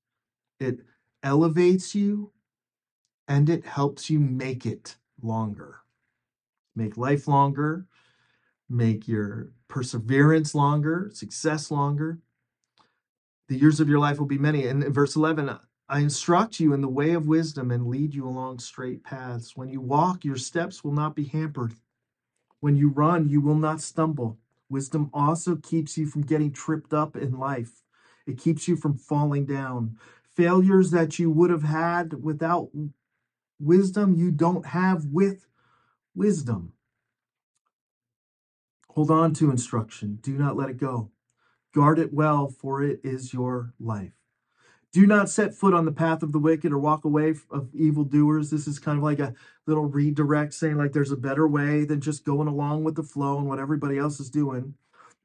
it 0.59 0.81
elevates 1.22 1.94
you, 1.94 2.33
and 3.29 3.48
it 3.48 3.66
helps 3.66 4.09
you 4.09 4.20
make 4.20 4.64
it 4.64 4.96
longer. 5.22 5.81
Make 6.74 6.96
life 6.96 7.29
longer, 7.29 7.87
make 8.68 9.07
your 9.07 9.53
perseverance 9.68 10.55
longer, 10.55 11.11
success 11.12 11.70
longer 11.70 12.20
the 13.51 13.59
years 13.59 13.81
of 13.81 13.89
your 13.89 13.99
life 13.99 14.21
will 14.21 14.27
be 14.27 14.39
many. 14.39 14.69
And 14.69 14.85
in 14.85 14.93
verse 14.93 15.17
11, 15.17 15.59
I 15.89 15.99
instruct 15.99 16.61
you 16.61 16.73
in 16.73 16.83
the 16.83 16.89
way 16.89 17.15
of 17.15 17.27
wisdom 17.27 17.73
and 17.73 17.89
lead 17.89 18.15
you 18.15 18.25
along 18.25 18.61
straight 18.61 19.03
paths. 19.03 19.57
When 19.57 19.69
you 19.69 19.81
walk, 19.81 20.25
your 20.25 20.37
steps 20.37 20.85
will 20.85 20.93
not 20.93 21.17
be 21.17 21.25
hampered. 21.25 21.75
When 22.61 22.77
you 22.77 22.91
run, 22.91 23.29
you 23.29 23.41
will 23.41 23.57
not 23.57 23.81
stumble. 23.81 24.39
Wisdom 24.69 25.11
also 25.13 25.57
keeps 25.57 25.99
you 25.99 26.07
from 26.07 26.23
getting 26.23 26.53
tripped 26.53 26.95
up 26.95 27.17
in 27.17 27.41
life, 27.41 27.83
it 28.25 28.39
keeps 28.39 28.69
you 28.69 28.77
from 28.77 28.97
falling 28.97 29.47
down. 29.47 29.97
Failures 30.23 30.93
that 30.93 31.19
you 31.19 31.29
would 31.29 31.51
have 31.51 31.65
had 31.65 32.23
without 32.23 32.71
wisdom, 33.59 34.15
you 34.15 34.31
don't 34.31 34.67
have 34.67 35.07
with 35.07 35.49
wisdom. 36.15 36.75
Hold 38.91 39.11
on 39.11 39.35
to 39.35 39.51
instruction, 39.51 40.21
do 40.23 40.39
not 40.39 40.57
let 40.57 40.71
it 40.71 40.77
go. 40.77 41.11
Guard 41.72 41.98
it 41.98 42.12
well, 42.12 42.48
for 42.48 42.83
it 42.83 43.00
is 43.04 43.33
your 43.33 43.74
life. 43.78 44.12
Do 44.92 45.06
not 45.06 45.30
set 45.30 45.54
foot 45.54 45.72
on 45.72 45.85
the 45.85 45.92
path 45.92 46.24
of 46.24 46.33
the 46.33 46.40
wicked 46.40 46.72
or 46.72 46.78
walk 46.78 47.04
away 47.04 47.35
of 47.50 47.72
evildoers. 47.72 48.50
This 48.50 48.66
is 48.66 48.80
kind 48.80 48.98
of 48.98 49.04
like 49.04 49.20
a 49.20 49.35
little 49.66 49.87
redirect 49.87 50.52
saying, 50.52 50.76
like, 50.76 50.92
there's 50.92 51.12
a 51.12 51.16
better 51.16 51.46
way 51.46 51.85
than 51.85 52.00
just 52.00 52.24
going 52.24 52.48
along 52.48 52.83
with 52.83 52.96
the 52.96 53.04
flow 53.04 53.38
and 53.38 53.46
what 53.46 53.61
everybody 53.61 53.98
else 53.98 54.18
is 54.18 54.30
doing. 54.30 54.74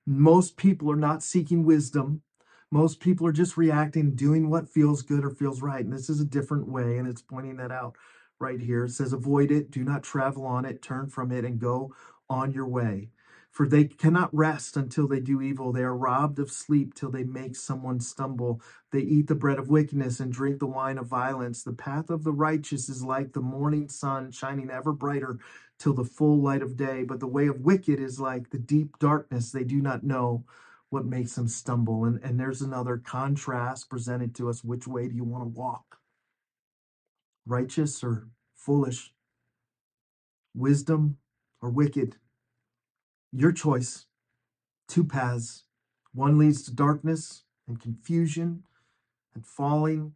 Most 0.05 0.55
people 0.55 0.91
are 0.91 0.95
not 0.95 1.23
seeking 1.23 1.65
wisdom. 1.65 2.21
Most 2.69 2.99
people 2.99 3.25
are 3.25 3.31
just 3.31 3.57
reacting, 3.57 4.13
doing 4.13 4.51
what 4.51 4.69
feels 4.69 5.01
good 5.01 5.25
or 5.25 5.31
feels 5.31 5.63
right. 5.63 5.83
And 5.83 5.93
this 5.93 6.11
is 6.11 6.21
a 6.21 6.25
different 6.25 6.67
way, 6.67 6.99
and 6.99 7.07
it's 7.07 7.23
pointing 7.23 7.57
that 7.57 7.71
out 7.71 7.95
right 8.39 8.59
here. 8.59 8.85
It 8.85 8.91
says, 8.91 9.13
Avoid 9.13 9.49
it, 9.49 9.71
do 9.71 9.83
not 9.83 10.03
travel 10.03 10.45
on 10.45 10.65
it, 10.65 10.83
turn 10.83 11.09
from 11.09 11.31
it, 11.31 11.43
and 11.43 11.57
go 11.57 11.91
on 12.29 12.51
your 12.51 12.67
way 12.67 13.09
for 13.55 13.65
they 13.69 13.85
cannot 13.85 14.35
rest 14.35 14.75
until 14.75 15.07
they 15.07 15.21
do 15.21 15.41
evil. 15.41 15.71
They 15.71 15.83
are 15.83 15.95
robbed 15.95 16.39
of 16.39 16.51
sleep 16.51 16.93
till 16.93 17.09
they 17.09 17.23
make 17.23 17.55
someone 17.55 18.01
stumble. 18.01 18.61
They 18.91 18.99
eat 18.99 19.27
the 19.27 19.35
bread 19.35 19.57
of 19.59 19.69
wickedness 19.69 20.19
and 20.19 20.33
drink 20.33 20.59
the 20.59 20.67
wine 20.67 20.97
of 20.97 21.07
violence. 21.07 21.63
The 21.63 21.71
path 21.71 22.09
of 22.09 22.25
the 22.25 22.33
righteous 22.33 22.89
is 22.89 23.01
like 23.01 23.31
the 23.31 23.39
morning 23.39 23.87
sun, 23.87 24.33
shining 24.33 24.69
ever 24.69 24.91
brighter 24.91 25.39
till 25.79 25.93
the 25.93 26.03
full 26.03 26.41
light 26.41 26.61
of 26.61 26.75
day. 26.75 27.03
But 27.03 27.21
the 27.21 27.27
way 27.27 27.47
of 27.47 27.61
wicked 27.61 27.97
is 27.97 28.19
like 28.19 28.49
the 28.49 28.59
deep 28.59 28.99
darkness. 28.99 29.53
They 29.53 29.63
do 29.63 29.81
not 29.81 30.03
know 30.03 30.43
what 30.89 31.05
makes 31.05 31.35
them 31.35 31.47
stumble. 31.47 32.03
And, 32.03 32.21
and 32.25 32.37
there's 32.37 32.61
another 32.61 32.97
contrast 32.97 33.89
presented 33.89 34.35
to 34.35 34.49
us. 34.49 34.65
Which 34.65 34.85
way 34.85 35.07
do 35.07 35.15
you 35.15 35.23
want 35.23 35.45
to 35.45 35.57
walk? 35.57 35.99
Righteous 37.45 38.03
or 38.03 38.27
foolish? 38.53 39.13
Wisdom 40.53 41.19
or 41.61 41.69
wicked? 41.69 42.17
Your 43.37 43.51
choice. 43.51 44.05
Two 44.87 45.03
paths. 45.03 45.63
One 46.13 46.37
leads 46.37 46.63
to 46.63 46.73
darkness 46.73 47.43
and 47.67 47.81
confusion 47.81 48.63
and 49.33 49.45
falling, 49.45 50.13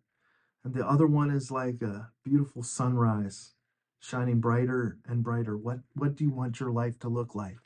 and 0.63 0.73
the 0.73 0.87
other 0.87 1.05
one 1.05 1.29
is 1.29 1.51
like 1.51 1.81
a 1.81 2.11
beautiful 2.23 2.63
sunrise, 2.63 3.55
shining 3.99 4.39
brighter 4.39 4.99
and 5.05 5.21
brighter. 5.21 5.57
What, 5.57 5.79
what 5.95 6.15
do 6.15 6.23
you 6.23 6.31
want 6.31 6.61
your 6.61 6.71
life 6.71 6.97
to 6.99 7.09
look 7.09 7.35
like? 7.35 7.57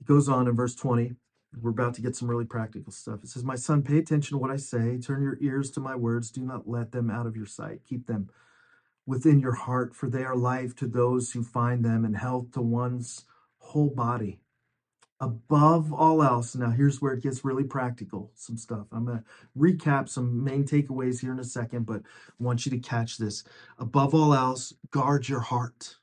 It 0.00 0.06
goes 0.06 0.28
on 0.28 0.48
in 0.48 0.56
verse 0.56 0.74
20. 0.74 1.14
we're 1.60 1.70
about 1.70 1.94
to 1.94 2.02
get 2.02 2.16
some 2.16 2.28
really 2.28 2.46
practical 2.46 2.90
stuff. 2.90 3.22
It 3.22 3.28
says, 3.28 3.44
My 3.44 3.54
son, 3.54 3.82
pay 3.82 3.98
attention 3.98 4.36
to 4.36 4.38
what 4.38 4.50
I 4.50 4.56
say. 4.56 4.98
Turn 4.98 5.22
your 5.22 5.38
ears 5.40 5.70
to 5.72 5.80
my 5.80 5.94
words. 5.94 6.32
Do 6.32 6.40
not 6.40 6.68
let 6.68 6.90
them 6.90 7.10
out 7.10 7.26
of 7.26 7.36
your 7.36 7.46
sight. 7.46 7.82
Keep 7.88 8.08
them 8.08 8.28
within 9.06 9.40
your 9.40 9.54
heart, 9.54 9.94
for 9.94 10.08
they 10.08 10.24
are 10.24 10.36
life 10.36 10.74
to 10.76 10.86
those 10.86 11.32
who 11.32 11.42
find 11.42 11.84
them 11.84 12.04
and 12.04 12.16
health 12.16 12.52
to 12.52 12.60
one's 12.60 13.24
whole 13.58 13.90
body. 13.90 14.40
Above 15.22 15.92
all 15.92 16.22
else, 16.22 16.54
now 16.54 16.70
here's 16.70 17.02
where 17.02 17.12
it 17.12 17.22
gets 17.22 17.44
really 17.44 17.64
practical 17.64 18.30
some 18.34 18.56
stuff. 18.56 18.86
I'm 18.90 19.04
going 19.04 19.18
to 19.18 19.24
recap 19.58 20.08
some 20.08 20.42
main 20.42 20.64
takeaways 20.64 21.20
here 21.20 21.32
in 21.32 21.38
a 21.38 21.44
second, 21.44 21.84
but 21.84 22.00
I 22.00 22.42
want 22.42 22.64
you 22.64 22.70
to 22.70 22.78
catch 22.78 23.18
this. 23.18 23.44
Above 23.78 24.14
all 24.14 24.32
else, 24.32 24.72
guard 24.90 25.28
your 25.28 25.40
heart, 25.40 25.96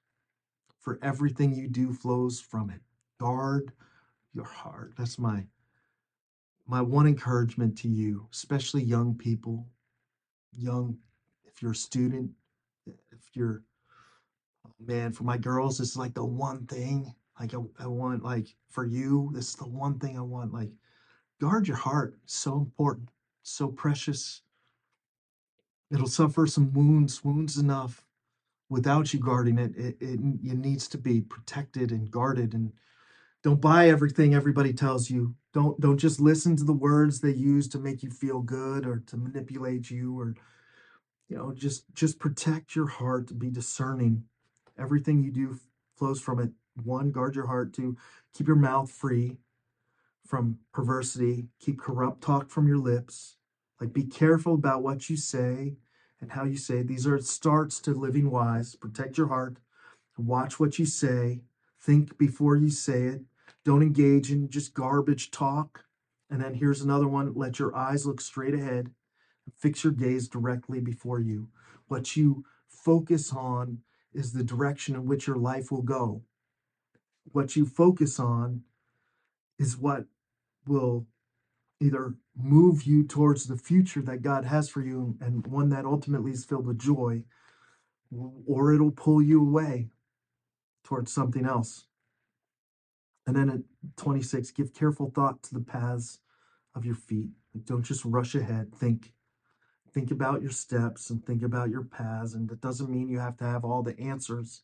for 0.79 0.99
everything 1.01 1.55
you 1.55 1.67
do 1.67 1.93
flows 1.93 2.39
from 2.39 2.69
it. 2.69 2.81
Guard 3.19 3.71
your 4.33 4.45
heart. 4.45 4.93
That's 4.97 5.17
my 5.17 5.45
my 6.67 6.81
one 6.81 7.07
encouragement 7.07 7.77
to 7.79 7.87
you, 7.87 8.27
especially 8.31 8.83
young 8.83 9.15
people, 9.15 9.65
young 10.51 10.97
if 11.45 11.61
you're 11.61 11.71
a 11.71 11.75
student, 11.75 12.29
if 13.27 13.35
you're 13.35 13.63
oh 14.65 14.71
man, 14.79 15.11
for 15.11 15.23
my 15.23 15.37
girls, 15.37 15.77
this 15.77 15.89
is 15.89 15.97
like 15.97 16.13
the 16.13 16.25
one 16.25 16.65
thing. 16.67 17.13
Like 17.39 17.53
I, 17.53 17.59
I 17.79 17.87
want 17.87 18.23
like 18.23 18.47
for 18.69 18.85
you, 18.85 19.31
this 19.33 19.49
is 19.49 19.55
the 19.55 19.67
one 19.67 19.99
thing 19.99 20.17
I 20.17 20.21
want. 20.21 20.53
Like 20.53 20.71
guard 21.39 21.67
your 21.67 21.77
heart. 21.77 22.17
So 22.25 22.57
important, 22.57 23.09
so 23.43 23.67
precious. 23.67 24.41
It'll 25.91 26.07
suffer 26.07 26.47
some 26.47 26.73
wounds, 26.73 27.23
wounds 27.23 27.57
enough. 27.57 28.03
Without 28.69 29.13
you 29.13 29.21
guarding 29.21 29.57
it, 29.57 29.73
it, 29.77 29.95
it, 30.01 30.19
it 30.19 30.57
needs 30.57 30.89
to 30.89 30.97
be 30.97 31.21
protected 31.21 31.91
and 31.91 32.11
guarded 32.11 32.53
and 32.53 32.73
don't 33.43 33.61
buy 33.61 33.87
everything 33.87 34.33
everybody 34.33 34.73
tells 34.73 35.09
you. 35.09 35.33
Don't 35.53 35.79
don't 35.79 35.97
just 35.97 36.19
listen 36.19 36.57
to 36.57 36.65
the 36.65 36.73
words 36.73 37.21
they 37.21 37.31
use 37.31 37.69
to 37.69 37.79
make 37.79 38.03
you 38.03 38.09
feel 38.09 38.41
good 38.41 38.85
or 38.85 39.03
to 39.07 39.15
manipulate 39.15 39.89
you 39.89 40.19
or 40.19 40.35
you 41.27 41.37
know, 41.37 41.53
just 41.53 41.83
just 41.93 42.19
protect 42.19 42.75
your 42.75 42.87
heart, 42.87 43.37
be 43.37 43.49
discerning. 43.49 44.23
Everything 44.79 45.23
you 45.23 45.31
do 45.31 45.59
flows 45.95 46.21
from 46.21 46.39
it. 46.39 46.51
One, 46.83 47.11
guard 47.11 47.35
your 47.35 47.47
heart. 47.47 47.73
Two, 47.73 47.97
keep 48.33 48.47
your 48.47 48.55
mouth 48.55 48.91
free 48.91 49.37
from 50.25 50.59
perversity. 50.73 51.47
Keep 51.59 51.79
corrupt 51.79 52.21
talk 52.21 52.49
from 52.49 52.67
your 52.67 52.77
lips. 52.77 53.37
Like 53.81 53.93
be 53.93 54.03
careful 54.03 54.53
about 54.53 54.83
what 54.83 55.09
you 55.09 55.17
say 55.17 55.77
and 56.21 56.31
how 56.31 56.43
you 56.43 56.57
say. 56.57 56.81
These 56.81 57.07
are 57.07 57.19
starts 57.19 57.79
to 57.81 57.91
living 57.91 58.29
wise. 58.31 58.75
Protect 58.75 59.17
your 59.17 59.27
heart. 59.27 59.57
Watch 60.17 60.59
what 60.59 60.79
you 60.79 60.85
say. 60.85 61.41
Think 61.79 62.17
before 62.17 62.55
you 62.55 62.69
say 62.69 63.03
it. 63.03 63.21
Don't 63.63 63.83
engage 63.83 64.31
in 64.31 64.49
just 64.49 64.73
garbage 64.73 65.29
talk. 65.29 65.85
And 66.29 66.41
then 66.41 66.55
here's 66.55 66.81
another 66.81 67.07
one 67.07 67.33
let 67.35 67.59
your 67.59 67.75
eyes 67.75 68.05
look 68.05 68.19
straight 68.21 68.53
ahead. 68.53 68.91
Fix 69.55 69.83
your 69.83 69.93
gaze 69.93 70.27
directly 70.27 70.79
before 70.79 71.19
you. 71.19 71.49
What 71.87 72.15
you 72.15 72.45
focus 72.67 73.33
on 73.33 73.79
is 74.13 74.33
the 74.33 74.43
direction 74.43 74.95
in 74.95 75.05
which 75.05 75.27
your 75.27 75.37
life 75.37 75.71
will 75.71 75.81
go. 75.81 76.23
What 77.31 77.55
you 77.55 77.65
focus 77.65 78.19
on 78.19 78.63
is 79.59 79.77
what 79.77 80.05
will 80.65 81.07
either 81.79 82.15
move 82.35 82.83
you 82.83 83.03
towards 83.03 83.45
the 83.45 83.57
future 83.57 84.01
that 84.01 84.21
God 84.21 84.45
has 84.45 84.69
for 84.69 84.81
you 84.81 85.17
and 85.21 85.45
one 85.47 85.69
that 85.69 85.85
ultimately 85.85 86.31
is 86.31 86.45
filled 86.45 86.65
with 86.65 86.79
joy, 86.79 87.23
or 88.45 88.73
it'll 88.73 88.91
pull 88.91 89.21
you 89.21 89.41
away 89.41 89.89
towards 90.83 91.11
something 91.11 91.45
else. 91.45 91.85
And 93.25 93.35
then 93.35 93.49
at 93.49 93.59
26, 93.97 94.51
give 94.51 94.73
careful 94.73 95.11
thought 95.13 95.43
to 95.43 95.53
the 95.53 95.59
paths 95.59 96.19
of 96.73 96.85
your 96.85 96.95
feet. 96.95 97.29
Don't 97.65 97.83
just 97.83 98.05
rush 98.05 98.35
ahead. 98.35 98.73
Think. 98.73 99.13
Think 99.97 100.11
about 100.11 100.43
your 100.43 100.51
steps 100.51 101.09
and 101.09 101.25
think 101.25 101.41
about 101.41 101.71
your 101.71 101.81
paths. 101.81 102.35
And 102.35 102.47
that 102.49 102.61
doesn't 102.61 102.91
mean 102.91 103.09
you 103.09 103.17
have 103.17 103.35
to 103.37 103.45
have 103.45 103.65
all 103.65 103.81
the 103.81 103.99
answers 103.99 104.61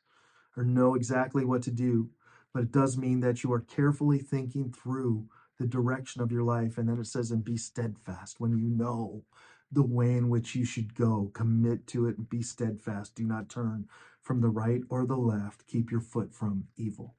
or 0.55 0.63
know 0.63 0.93
exactly 0.93 1.43
what 1.43 1.63
to 1.63 1.71
do, 1.71 2.11
but 2.53 2.61
it 2.61 2.71
does 2.71 2.99
mean 2.99 3.21
that 3.21 3.43
you 3.43 3.51
are 3.51 3.59
carefully 3.59 4.19
thinking 4.19 4.71
through 4.71 5.25
the 5.57 5.65
direction 5.65 6.21
of 6.21 6.31
your 6.31 6.43
life. 6.43 6.77
And 6.77 6.87
then 6.87 6.99
it 6.99 7.07
says, 7.07 7.31
and 7.31 7.43
be 7.43 7.57
steadfast 7.57 8.39
when 8.39 8.59
you 8.59 8.69
know 8.69 9.23
the 9.71 9.81
way 9.81 10.11
in 10.11 10.29
which 10.29 10.53
you 10.53 10.65
should 10.65 10.93
go. 10.93 11.31
Commit 11.33 11.87
to 11.87 12.05
it 12.05 12.19
and 12.19 12.29
be 12.29 12.43
steadfast. 12.43 13.15
Do 13.15 13.23
not 13.23 13.49
turn 13.49 13.87
from 14.21 14.39
the 14.39 14.49
right 14.49 14.81
or 14.87 15.07
the 15.07 15.17
left. 15.17 15.65
Keep 15.65 15.89
your 15.89 16.01
foot 16.01 16.31
from 16.31 16.65
evil. 16.77 17.15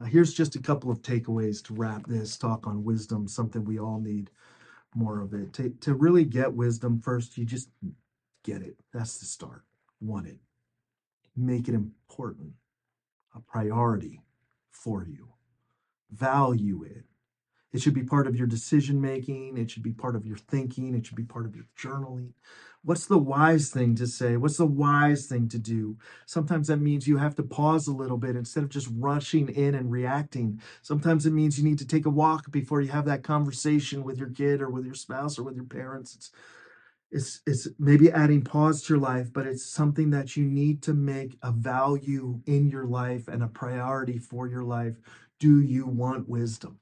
Uh, 0.00 0.06
here's 0.06 0.34
just 0.34 0.56
a 0.56 0.60
couple 0.60 0.90
of 0.90 1.02
takeaways 1.02 1.62
to 1.66 1.74
wrap 1.74 2.04
this 2.08 2.36
talk 2.36 2.66
on 2.66 2.82
wisdom, 2.82 3.28
something 3.28 3.64
we 3.64 3.78
all 3.78 4.00
need 4.00 4.28
more 4.98 5.20
of 5.20 5.32
it. 5.32 5.52
To, 5.54 5.70
to 5.80 5.94
really 5.94 6.24
get 6.24 6.52
wisdom, 6.52 7.00
first, 7.00 7.38
you 7.38 7.44
just 7.44 7.68
get 8.44 8.62
it. 8.62 8.76
That's 8.92 9.18
the 9.18 9.26
start. 9.26 9.62
Want 10.00 10.26
it. 10.26 10.38
Make 11.36 11.68
it 11.68 11.74
important, 11.74 12.52
a 13.34 13.40
priority 13.40 14.20
for 14.72 15.04
you. 15.04 15.28
Value 16.10 16.82
it. 16.82 17.04
It 17.72 17.82
should 17.82 17.94
be 17.94 18.02
part 18.02 18.26
of 18.26 18.36
your 18.36 18.46
decision 18.46 19.00
making. 19.00 19.58
It 19.58 19.70
should 19.70 19.82
be 19.82 19.92
part 19.92 20.16
of 20.16 20.24
your 20.24 20.38
thinking. 20.38 20.94
It 20.94 21.06
should 21.06 21.16
be 21.16 21.24
part 21.24 21.44
of 21.44 21.54
your 21.54 21.66
journaling. 21.78 22.32
What's 22.82 23.06
the 23.06 23.18
wise 23.18 23.70
thing 23.70 23.94
to 23.96 24.06
say? 24.06 24.36
What's 24.36 24.56
the 24.56 24.64
wise 24.66 25.26
thing 25.26 25.48
to 25.48 25.58
do? 25.58 25.98
Sometimes 26.24 26.68
that 26.68 26.78
means 26.78 27.06
you 27.06 27.18
have 27.18 27.34
to 27.34 27.42
pause 27.42 27.86
a 27.86 27.92
little 27.92 28.16
bit 28.16 28.36
instead 28.36 28.62
of 28.62 28.70
just 28.70 28.88
rushing 28.96 29.48
in 29.48 29.74
and 29.74 29.90
reacting. 29.90 30.62
Sometimes 30.80 31.26
it 31.26 31.32
means 31.32 31.58
you 31.58 31.64
need 31.64 31.78
to 31.78 31.86
take 31.86 32.06
a 32.06 32.10
walk 32.10 32.50
before 32.50 32.80
you 32.80 32.88
have 32.88 33.04
that 33.04 33.24
conversation 33.24 34.04
with 34.04 34.16
your 34.18 34.30
kid 34.30 34.62
or 34.62 34.70
with 34.70 34.86
your 34.86 34.94
spouse 34.94 35.38
or 35.38 35.42
with 35.42 35.56
your 35.56 35.64
parents. 35.64 36.14
It's 36.14 36.30
it's 37.10 37.40
it's 37.46 37.68
maybe 37.78 38.10
adding 38.12 38.42
pause 38.42 38.82
to 38.82 38.94
your 38.94 39.00
life, 39.00 39.32
but 39.32 39.46
it's 39.46 39.64
something 39.64 40.10
that 40.10 40.36
you 40.36 40.44
need 40.44 40.82
to 40.82 40.94
make 40.94 41.38
a 41.42 41.52
value 41.52 42.40
in 42.46 42.68
your 42.68 42.84
life 42.84 43.28
and 43.28 43.42
a 43.42 43.48
priority 43.48 44.18
for 44.18 44.46
your 44.46 44.64
life. 44.64 44.96
Do 45.38 45.60
you 45.60 45.86
want 45.86 46.28
wisdom? 46.28 46.80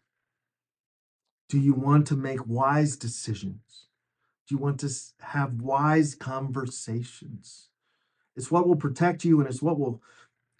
Do 1.49 1.59
you 1.59 1.75
want 1.75 2.07
to 2.09 2.17
make 2.17 2.47
wise 2.47 2.97
decisions? 2.97 3.87
Do 4.49 4.55
you 4.55 4.59
want 4.59 4.81
to 4.81 4.91
have 5.21 5.61
wise 5.61 6.15
conversations? 6.15 7.69
It's 8.35 8.51
what 8.51 8.67
will 8.67 8.77
protect 8.77 9.25
you 9.25 9.41
and 9.41 9.49
it's 9.49 9.63
what 9.63 9.79
will 9.79 10.03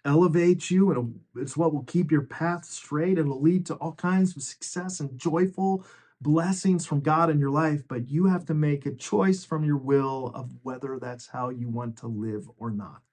elevate 0.05 0.71
you 0.71 0.91
and 0.91 1.19
it's 1.35 1.57
what 1.57 1.73
will 1.73 1.83
keep 1.83 2.11
your 2.11 2.23
path 2.23 2.65
straight. 2.65 3.17
It'll 3.17 3.41
lead 3.41 3.65
to 3.67 3.75
all 3.75 3.93
kinds 3.93 4.35
of 4.35 4.43
success 4.43 4.99
and 4.99 5.17
joyful 5.19 5.85
blessings 6.21 6.85
from 6.85 7.01
God 7.01 7.29
in 7.29 7.39
your 7.39 7.51
life, 7.51 7.83
but 7.87 8.09
you 8.09 8.25
have 8.25 8.45
to 8.45 8.53
make 8.53 8.85
a 8.85 8.95
choice 8.95 9.45
from 9.45 9.63
your 9.63 9.77
will 9.77 10.31
of 10.33 10.51
whether 10.63 10.97
that's 10.99 11.27
how 11.27 11.49
you 11.49 11.69
want 11.69 11.97
to 11.97 12.07
live 12.07 12.49
or 12.57 12.71
not. 12.71 13.03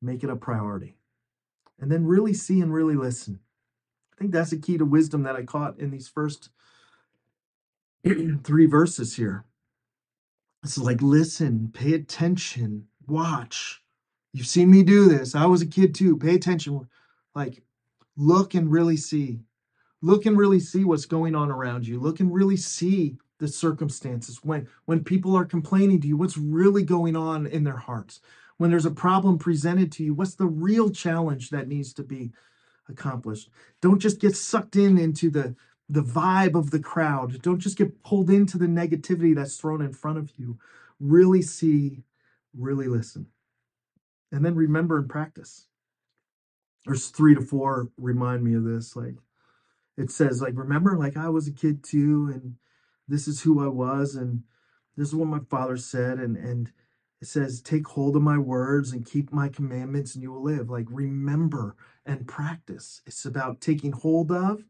Make 0.00 0.24
it 0.24 0.30
a 0.30 0.36
priority. 0.36 0.96
And 1.78 1.90
then 1.90 2.06
really 2.06 2.34
see 2.34 2.60
and 2.60 2.72
really 2.72 2.94
listen. 2.94 3.40
I 4.14 4.20
think 4.20 4.32
that's 4.32 4.50
the 4.50 4.58
key 4.58 4.78
to 4.78 4.84
wisdom 4.84 5.24
that 5.24 5.36
I 5.36 5.42
caught 5.42 5.78
in 5.80 5.90
these 5.90 6.08
first 6.08 6.50
three 8.44 8.66
verses 8.66 9.16
here. 9.16 9.44
It's 10.62 10.78
like 10.78 11.02
listen, 11.02 11.70
pay 11.72 11.94
attention, 11.94 12.86
watch. 13.06 13.82
You've 14.32 14.46
seen 14.46 14.70
me 14.70 14.82
do 14.82 15.08
this. 15.08 15.34
I 15.34 15.46
was 15.46 15.62
a 15.62 15.66
kid 15.66 15.94
too. 15.94 16.16
Pay 16.16 16.34
attention. 16.36 16.88
Like 17.34 17.62
look 18.16 18.54
and 18.54 18.70
really 18.70 18.96
see. 18.96 19.40
Look 20.00 20.26
and 20.26 20.38
really 20.38 20.60
see 20.60 20.84
what's 20.84 21.06
going 21.06 21.34
on 21.34 21.50
around 21.50 21.86
you. 21.86 21.98
Look 21.98 22.20
and 22.20 22.32
really 22.32 22.56
see 22.56 23.16
the 23.38 23.48
circumstances. 23.48 24.40
When 24.42 24.68
when 24.84 25.02
people 25.02 25.36
are 25.36 25.44
complaining 25.44 26.00
to 26.02 26.08
you, 26.08 26.16
what's 26.16 26.38
really 26.38 26.84
going 26.84 27.16
on 27.16 27.46
in 27.46 27.64
their 27.64 27.76
hearts? 27.76 28.20
When 28.58 28.70
there's 28.70 28.86
a 28.86 28.90
problem 28.90 29.38
presented 29.38 29.90
to 29.92 30.04
you, 30.04 30.14
what's 30.14 30.36
the 30.36 30.46
real 30.46 30.90
challenge 30.90 31.50
that 31.50 31.66
needs 31.66 31.92
to 31.94 32.04
be 32.04 32.30
accomplished. 32.88 33.50
Don't 33.80 33.98
just 34.00 34.20
get 34.20 34.36
sucked 34.36 34.76
in 34.76 34.98
into 34.98 35.30
the 35.30 35.54
the 35.88 36.02
vibe 36.02 36.54
of 36.54 36.70
the 36.70 36.78
crowd. 36.78 37.42
Don't 37.42 37.58
just 37.58 37.76
get 37.76 38.02
pulled 38.02 38.30
into 38.30 38.56
the 38.56 38.66
negativity 38.66 39.34
that's 39.34 39.56
thrown 39.56 39.82
in 39.82 39.92
front 39.92 40.16
of 40.16 40.32
you. 40.36 40.58
Really 40.98 41.42
see, 41.42 42.04
really 42.56 42.86
listen. 42.88 43.26
And 44.32 44.44
then 44.44 44.54
remember 44.54 44.98
and 44.98 45.08
practice. 45.08 45.66
There's 46.86 47.08
three 47.08 47.34
to 47.34 47.40
four 47.42 47.90
remind 47.96 48.42
me 48.42 48.54
of 48.54 48.64
this. 48.64 48.96
Like 48.96 49.16
it 49.96 50.10
says, 50.10 50.42
like, 50.42 50.54
remember, 50.56 50.96
like 50.98 51.16
I 51.16 51.28
was 51.28 51.46
a 51.46 51.52
kid 51.52 51.84
too, 51.84 52.30
and 52.32 52.56
this 53.06 53.28
is 53.28 53.42
who 53.42 53.64
I 53.64 53.68
was, 53.68 54.14
and 54.14 54.42
this 54.96 55.08
is 55.08 55.14
what 55.14 55.28
my 55.28 55.40
father 55.50 55.76
said, 55.76 56.18
and 56.18 56.36
and 56.36 56.72
it 57.24 57.28
says, 57.28 57.62
Take 57.62 57.88
hold 57.88 58.16
of 58.16 58.22
my 58.22 58.36
words 58.36 58.92
and 58.92 59.06
keep 59.06 59.32
my 59.32 59.48
commandments, 59.48 60.14
and 60.14 60.22
you 60.22 60.30
will 60.30 60.42
live. 60.42 60.68
Like, 60.68 60.84
remember 60.90 61.74
and 62.04 62.28
practice. 62.28 63.00
It's 63.06 63.24
about 63.24 63.62
taking 63.62 63.92
hold 63.92 64.30
of 64.30 64.62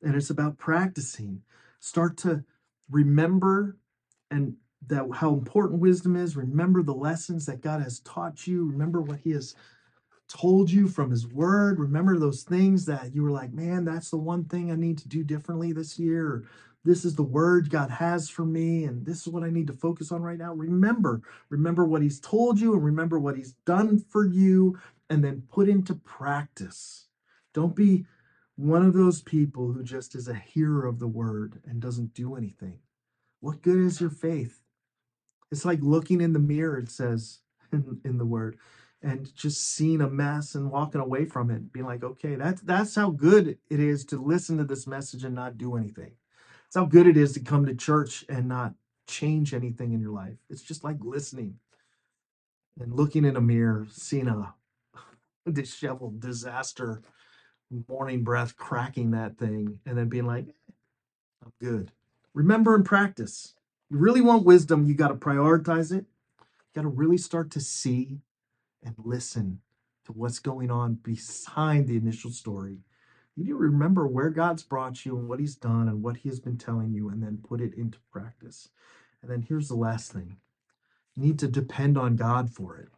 and 0.00 0.14
it's 0.14 0.30
about 0.30 0.56
practicing. 0.56 1.42
Start 1.80 2.16
to 2.18 2.44
remember 2.88 3.76
and 4.30 4.54
that 4.86 5.08
how 5.14 5.32
important 5.32 5.80
wisdom 5.80 6.14
is. 6.14 6.36
Remember 6.36 6.80
the 6.80 6.94
lessons 6.94 7.46
that 7.46 7.60
God 7.60 7.82
has 7.82 7.98
taught 7.98 8.46
you. 8.46 8.70
Remember 8.70 9.02
what 9.02 9.18
He 9.24 9.32
has 9.32 9.56
told 10.28 10.70
you 10.70 10.88
from 10.88 11.10
his 11.10 11.26
word. 11.26 11.78
Remember 11.78 12.18
those 12.18 12.42
things 12.42 12.86
that 12.86 13.14
you 13.14 13.22
were 13.22 13.30
like, 13.30 13.52
man, 13.52 13.84
that's 13.84 14.10
the 14.10 14.16
one 14.16 14.44
thing 14.44 14.70
I 14.70 14.76
need 14.76 14.98
to 14.98 15.08
do 15.08 15.22
differently 15.22 15.72
this 15.72 15.98
year. 15.98 16.44
This 16.86 17.04
is 17.04 17.16
the 17.16 17.24
word 17.24 17.68
God 17.68 17.90
has 17.90 18.30
for 18.30 18.44
me, 18.44 18.84
and 18.84 19.04
this 19.04 19.22
is 19.22 19.26
what 19.26 19.42
I 19.42 19.50
need 19.50 19.66
to 19.66 19.72
focus 19.72 20.12
on 20.12 20.22
right 20.22 20.38
now. 20.38 20.54
Remember, 20.54 21.20
remember 21.48 21.84
what 21.84 22.00
he's 22.00 22.20
told 22.20 22.60
you, 22.60 22.74
and 22.74 22.84
remember 22.84 23.18
what 23.18 23.36
he's 23.36 23.54
done 23.66 23.98
for 23.98 24.24
you, 24.24 24.78
and 25.10 25.24
then 25.24 25.42
put 25.50 25.68
into 25.68 25.96
practice. 25.96 27.08
Don't 27.52 27.74
be 27.74 28.06
one 28.54 28.86
of 28.86 28.94
those 28.94 29.20
people 29.20 29.72
who 29.72 29.82
just 29.82 30.14
is 30.14 30.28
a 30.28 30.34
hearer 30.34 30.86
of 30.86 31.00
the 31.00 31.08
word 31.08 31.60
and 31.66 31.80
doesn't 31.80 32.14
do 32.14 32.36
anything. 32.36 32.78
What 33.40 33.62
good 33.62 33.78
is 33.78 34.00
your 34.00 34.10
faith? 34.10 34.62
It's 35.50 35.64
like 35.64 35.80
looking 35.82 36.20
in 36.20 36.34
the 36.34 36.38
mirror, 36.38 36.78
it 36.78 36.88
says 36.88 37.40
in, 37.72 38.00
in 38.04 38.18
the 38.18 38.24
word, 38.24 38.58
and 39.02 39.34
just 39.34 39.72
seeing 39.72 40.02
a 40.02 40.08
mess 40.08 40.54
and 40.54 40.70
walking 40.70 41.00
away 41.00 41.24
from 41.24 41.50
it, 41.50 41.72
being 41.72 41.86
like, 41.86 42.04
okay, 42.04 42.36
that's 42.36 42.60
that's 42.60 42.94
how 42.94 43.10
good 43.10 43.58
it 43.68 43.80
is 43.80 44.04
to 44.04 44.22
listen 44.22 44.58
to 44.58 44.64
this 44.64 44.86
message 44.86 45.24
and 45.24 45.34
not 45.34 45.58
do 45.58 45.76
anything. 45.76 46.12
It's 46.66 46.76
how 46.76 46.84
good 46.84 47.06
it 47.06 47.16
is 47.16 47.32
to 47.32 47.40
come 47.40 47.66
to 47.66 47.74
church 47.74 48.24
and 48.28 48.48
not 48.48 48.74
change 49.06 49.54
anything 49.54 49.92
in 49.92 50.00
your 50.00 50.10
life. 50.10 50.36
It's 50.50 50.62
just 50.62 50.84
like 50.84 50.96
listening 51.00 51.58
and 52.78 52.92
looking 52.92 53.24
in 53.24 53.36
a 53.36 53.40
mirror, 53.40 53.86
seeing 53.90 54.28
a 54.28 54.54
disheveled 55.50 56.20
disaster, 56.20 57.02
morning 57.88 58.24
breath 58.24 58.56
cracking 58.56 59.12
that 59.12 59.38
thing, 59.38 59.80
and 59.86 59.96
then 59.96 60.08
being 60.08 60.26
like, 60.26 60.48
eh, 60.48 60.72
I'm 61.44 61.52
good. 61.60 61.92
Remember 62.34 62.74
and 62.74 62.84
practice. 62.84 63.54
You 63.90 63.98
really 63.98 64.20
want 64.20 64.44
wisdom, 64.44 64.84
you 64.84 64.94
got 64.94 65.08
to 65.08 65.14
prioritize 65.14 65.92
it. 65.92 66.06
You 66.38 66.74
got 66.74 66.82
to 66.82 66.88
really 66.88 67.18
start 67.18 67.50
to 67.52 67.60
see 67.60 68.20
and 68.84 68.94
listen 68.98 69.60
to 70.06 70.12
what's 70.12 70.38
going 70.38 70.70
on 70.70 70.94
behind 70.94 71.86
the 71.86 71.96
initial 71.96 72.30
story. 72.30 72.78
You 73.36 73.44
need 73.44 73.50
to 73.50 73.56
remember 73.56 74.06
where 74.06 74.30
God's 74.30 74.62
brought 74.62 75.04
you 75.04 75.18
and 75.18 75.28
what 75.28 75.40
He's 75.40 75.56
done 75.56 75.88
and 75.88 76.02
what 76.02 76.18
He 76.18 76.28
has 76.28 76.40
been 76.40 76.56
telling 76.56 76.92
you, 76.92 77.08
and 77.10 77.22
then 77.22 77.38
put 77.46 77.60
it 77.60 77.74
into 77.74 77.98
practice. 78.10 78.70
And 79.22 79.30
then 79.30 79.42
here's 79.42 79.68
the 79.68 79.76
last 79.76 80.12
thing 80.12 80.38
you 81.14 81.22
need 81.22 81.38
to 81.40 81.48
depend 81.48 81.98
on 81.98 82.16
God 82.16 82.50
for 82.50 82.76
it. 82.76 82.88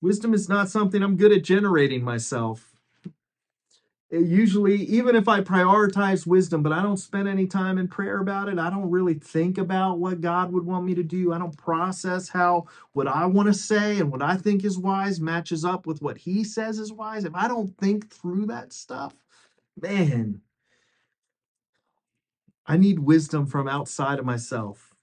Wisdom 0.00 0.34
is 0.34 0.48
not 0.48 0.68
something 0.68 1.02
I'm 1.02 1.16
good 1.16 1.32
at 1.32 1.42
generating 1.42 2.04
myself 2.04 2.72
usually 4.20 4.76
even 4.76 5.16
if 5.16 5.26
i 5.26 5.40
prioritize 5.40 6.26
wisdom 6.26 6.62
but 6.62 6.72
i 6.72 6.82
don't 6.82 6.98
spend 6.98 7.26
any 7.26 7.46
time 7.46 7.78
in 7.78 7.88
prayer 7.88 8.18
about 8.18 8.48
it 8.48 8.58
i 8.58 8.68
don't 8.68 8.90
really 8.90 9.14
think 9.14 9.56
about 9.56 9.98
what 9.98 10.20
god 10.20 10.52
would 10.52 10.64
want 10.66 10.84
me 10.84 10.94
to 10.94 11.02
do 11.02 11.32
i 11.32 11.38
don't 11.38 11.56
process 11.56 12.28
how 12.28 12.66
what 12.92 13.08
i 13.08 13.24
want 13.24 13.46
to 13.46 13.54
say 13.54 13.98
and 13.98 14.12
what 14.12 14.22
i 14.22 14.36
think 14.36 14.64
is 14.64 14.78
wise 14.78 15.18
matches 15.18 15.64
up 15.64 15.86
with 15.86 16.02
what 16.02 16.18
he 16.18 16.44
says 16.44 16.78
is 16.78 16.92
wise 16.92 17.24
if 17.24 17.34
i 17.34 17.48
don't 17.48 17.76
think 17.78 18.10
through 18.10 18.44
that 18.44 18.72
stuff 18.72 19.14
man 19.80 20.40
i 22.66 22.76
need 22.76 22.98
wisdom 22.98 23.46
from 23.46 23.68
outside 23.68 24.18
of 24.18 24.24
myself 24.24 24.94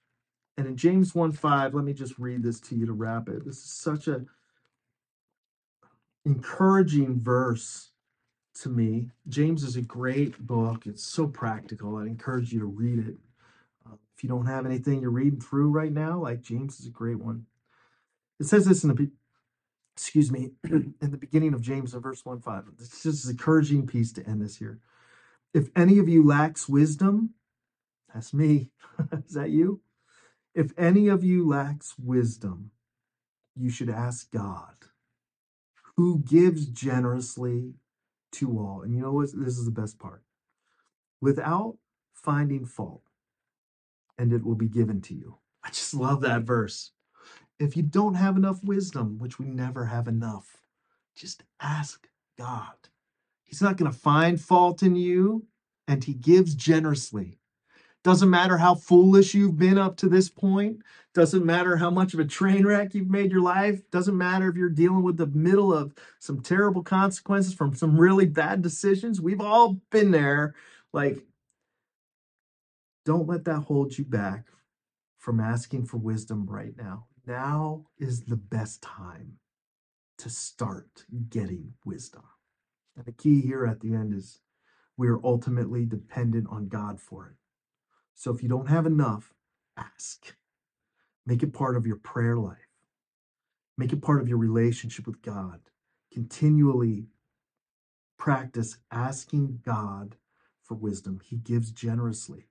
and 0.58 0.68
in 0.68 0.78
james 0.78 1.14
1 1.14 1.32
5 1.32 1.74
let 1.74 1.84
me 1.84 1.94
just 1.94 2.18
read 2.18 2.44
this 2.44 2.60
to 2.60 2.76
you 2.76 2.86
to 2.86 2.94
wrap 2.94 3.28
it 3.28 3.46
this 3.46 3.58
is 3.58 3.72
such 3.72 4.08
a 4.08 4.26
encouraging 6.26 7.20
verse 7.20 7.90
to 8.62 8.70
me. 8.70 9.10
James 9.28 9.64
is 9.64 9.76
a 9.76 9.82
great 9.82 10.38
book. 10.40 10.86
It's 10.86 11.04
so 11.04 11.28
practical. 11.28 11.98
I 11.98 12.04
encourage 12.04 12.52
you 12.52 12.60
to 12.60 12.66
read 12.66 13.00
it. 13.00 13.16
Uh, 13.86 13.96
if 14.16 14.24
you 14.24 14.30
don't 14.30 14.46
have 14.46 14.66
anything 14.66 15.02
you're 15.02 15.12
reading 15.12 15.40
through 15.40 15.70
right 15.70 15.92
now, 15.92 16.20
like 16.20 16.42
James 16.42 16.80
is 16.80 16.88
a 16.88 16.92
great 16.92 17.20
one. 17.20 17.46
It 18.40 18.46
says 18.46 18.66
this 18.66 18.84
in 18.84 18.94
the 18.94 19.12
excuse 20.00 20.32
me 20.32 20.52
in 20.64 20.96
the 21.02 21.18
beginning 21.18 21.54
of 21.54 21.62
James 21.62 21.94
in 21.94 22.00
verse 22.00 22.24
1 22.24 22.40
5. 22.40 22.64
This 22.78 23.06
is 23.06 23.26
an 23.26 23.32
encouraging 23.32 23.86
piece 23.86 24.14
to 24.14 24.26
end 24.26 24.42
this 24.42 24.56
here. 24.56 24.80
If 25.54 25.70
any 25.76 26.00
of 26.00 26.08
you 26.08 26.26
lacks 26.26 26.70
wisdom, 26.70 27.32
that's 28.14 28.34
me. 28.34 28.72
is 29.26 29.34
that 29.34 29.50
you? 29.50 29.82
If 30.56 30.72
any 30.78 31.10
of 31.10 31.24
you 31.24 31.46
lacks 31.46 31.96
wisdom, 32.00 32.72
you 33.58 33.70
should 33.70 33.90
ask 33.90 34.32
God, 34.32 34.76
who 35.98 36.20
gives 36.20 36.66
generously 36.66 37.74
to 38.34 38.58
all. 38.58 38.82
And 38.84 38.96
you 38.96 39.02
know 39.02 39.12
what? 39.12 39.30
This 39.34 39.58
is 39.58 39.66
the 39.66 39.72
best 39.72 40.00
part. 40.00 40.24
Without 41.20 41.78
finding 42.14 42.66
fault, 42.66 43.04
and 44.18 44.32
it 44.32 44.46
will 44.46 44.56
be 44.56 44.70
given 44.70 45.02
to 45.02 45.14
you. 45.14 45.40
I 45.62 45.70
just 45.70 45.94
love 45.94 46.22
that 46.22 46.44
verse. 46.44 46.92
If 47.60 47.76
you 47.76 47.84
don't 47.84 48.16
have 48.16 48.38
enough 48.38 48.64
wisdom, 48.64 49.20
which 49.20 49.38
we 49.38 49.46
never 49.46 49.86
have 49.86 50.08
enough, 50.08 50.62
just 51.16 51.44
ask 51.60 52.08
God. 52.38 52.76
He's 53.44 53.62
not 53.62 53.76
going 53.76 53.92
to 53.92 53.98
find 53.98 54.40
fault 54.40 54.82
in 54.82 54.96
you, 54.96 55.46
and 55.88 56.04
He 56.04 56.14
gives 56.14 56.56
generously. 56.56 57.40
Doesn't 58.02 58.30
matter 58.30 58.58
how 58.58 58.76
foolish 58.76 59.34
you've 59.34 59.58
been 59.58 59.78
up 59.78 59.98
to 59.98 60.08
this 60.08 60.30
point. 60.30 60.82
Doesn't 61.14 61.46
matter 61.46 61.76
how 61.76 61.90
much 61.90 62.14
of 62.14 62.22
a 62.22 62.26
train 62.26 62.66
wreck 62.66 62.94
you've 62.94 63.10
made 63.10 63.30
your 63.30 63.42
life. 63.42 63.82
Doesn't 63.92 64.18
matter 64.18 64.48
if 64.48 64.56
you're 64.56 64.70
dealing 64.70 65.04
with 65.04 65.18
the 65.18 65.28
middle 65.28 65.74
of 65.74 65.94
some 66.20 66.40
terrible 66.40 66.82
consequences 66.82 67.54
from 67.54 67.76
some 67.76 68.00
really 68.00 68.26
bad 68.26 68.62
decisions. 68.62 69.20
We've 69.20 69.42
all 69.42 69.82
been 69.92 70.12
there. 70.12 70.56
Like, 70.94 71.26
don't 73.06 73.28
let 73.28 73.44
that 73.46 73.62
hold 73.62 73.98
you 73.98 74.06
back 74.06 74.46
from 75.18 75.42
asking 75.42 75.86
for 75.86 75.98
wisdom 75.98 76.46
right 76.46 76.78
now. 76.78 77.09
Now 77.30 77.86
is 78.00 78.24
the 78.24 78.36
best 78.36 78.82
time 78.82 79.34
to 80.18 80.32
start 80.32 81.06
getting 81.30 81.76
wisdom. 81.86 82.24
And 82.98 83.06
the 83.06 83.12
key 83.12 83.42
here 83.42 83.68
at 83.68 83.82
the 83.82 83.94
end 83.94 84.16
is 84.16 84.40
we 84.98 85.10
are 85.10 85.24
ultimately 85.24 85.86
dependent 85.86 86.48
on 86.50 86.70
God 86.70 87.00
for 87.00 87.28
it. 87.28 87.36
So 88.16 88.34
if 88.34 88.42
you 88.42 88.50
don't 88.50 88.70
have 88.70 88.88
enough, 88.88 89.32
ask. 89.78 90.36
Make 91.24 91.44
it 91.44 91.54
part 91.54 91.78
of 91.78 91.86
your 91.86 91.98
prayer 91.98 92.36
life. 92.36 92.58
Make 93.78 93.94
it 93.94 94.02
part 94.02 94.22
of 94.22 94.28
your 94.28 94.40
relationship 94.40 95.06
with 95.06 95.22
God. 95.22 95.60
Continually 96.12 97.10
practice 98.18 98.78
asking 98.92 99.60
God 99.64 100.16
for 100.64 100.74
wisdom. 100.74 101.22
He 101.24 101.36
gives 101.36 101.70
generously. 101.70 102.48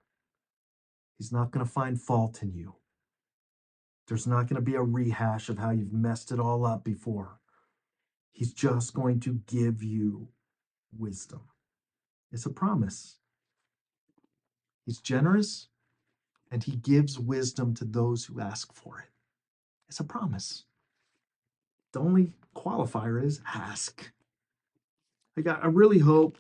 He's 1.16 1.32
not 1.32 1.50
going 1.50 1.66
to 1.66 1.72
find 1.72 2.00
fault 2.00 2.44
in 2.44 2.52
you. 2.54 2.76
There's 4.08 4.26
not 4.26 4.48
going 4.48 4.56
to 4.56 4.62
be 4.62 4.74
a 4.74 4.82
rehash 4.82 5.50
of 5.50 5.58
how 5.58 5.70
you've 5.70 5.92
messed 5.92 6.32
it 6.32 6.40
all 6.40 6.64
up 6.64 6.82
before. 6.82 7.38
He's 8.32 8.52
just 8.52 8.94
going 8.94 9.20
to 9.20 9.40
give 9.46 9.82
you 9.82 10.28
wisdom. 10.96 11.42
It's 12.32 12.46
a 12.46 12.50
promise. 12.50 13.18
He's 14.86 15.00
generous 15.00 15.68
and 16.50 16.64
he 16.64 16.76
gives 16.76 17.18
wisdom 17.18 17.74
to 17.74 17.84
those 17.84 18.24
who 18.24 18.40
ask 18.40 18.72
for 18.72 19.00
it. 19.00 19.10
It's 19.88 20.00
a 20.00 20.04
promise. 20.04 20.64
The 21.92 22.00
only 22.00 22.32
qualifier 22.56 23.22
is 23.22 23.42
ask. 23.46 24.10
I 25.36 25.42
got 25.42 25.62
I 25.62 25.66
really 25.66 25.98
hope 25.98 26.38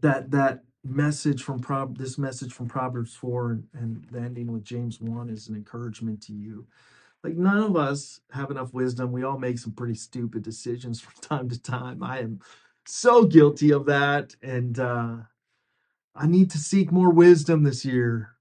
that 0.00 0.32
that 0.32 0.64
message 0.84 1.42
from 1.42 1.60
Prob 1.60 1.96
this 1.98 2.18
message 2.18 2.52
from 2.52 2.68
Proverbs 2.68 3.14
4 3.14 3.52
and, 3.52 3.68
and 3.74 4.06
the 4.10 4.18
ending 4.20 4.52
with 4.52 4.64
James 4.64 5.00
1 5.00 5.28
is 5.28 5.48
an 5.48 5.54
encouragement 5.54 6.22
to 6.22 6.32
you. 6.32 6.66
Like 7.22 7.36
none 7.36 7.58
of 7.58 7.76
us 7.76 8.20
have 8.32 8.50
enough 8.50 8.74
wisdom. 8.74 9.12
We 9.12 9.22
all 9.22 9.38
make 9.38 9.58
some 9.58 9.72
pretty 9.72 9.94
stupid 9.94 10.42
decisions 10.42 11.00
from 11.02 11.14
time 11.20 11.48
to 11.50 11.60
time. 11.60 12.02
I 12.02 12.20
am 12.20 12.40
so 12.86 13.24
guilty 13.24 13.72
of 13.72 13.86
that. 13.86 14.34
And 14.42 14.78
uh 14.78 15.16
I 16.14 16.26
need 16.26 16.50
to 16.50 16.58
seek 16.58 16.92
more 16.92 17.10
wisdom 17.10 17.62
this 17.62 17.84
year, 17.84 18.32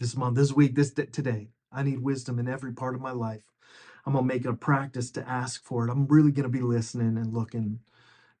this 0.00 0.16
month, 0.16 0.36
this 0.36 0.52
week, 0.52 0.74
this 0.74 0.90
today. 0.92 1.50
I 1.70 1.82
need 1.82 2.00
wisdom 2.00 2.38
in 2.38 2.48
every 2.48 2.72
part 2.72 2.94
of 2.96 3.00
my 3.00 3.12
life. 3.12 3.42
I'm 4.04 4.14
gonna 4.14 4.26
make 4.26 4.44
it 4.44 4.48
a 4.48 4.54
practice 4.54 5.10
to 5.12 5.28
ask 5.28 5.62
for 5.64 5.86
it. 5.86 5.90
I'm 5.90 6.06
really 6.06 6.32
gonna 6.32 6.48
be 6.48 6.60
listening 6.60 7.18
and 7.18 7.32
looking 7.32 7.80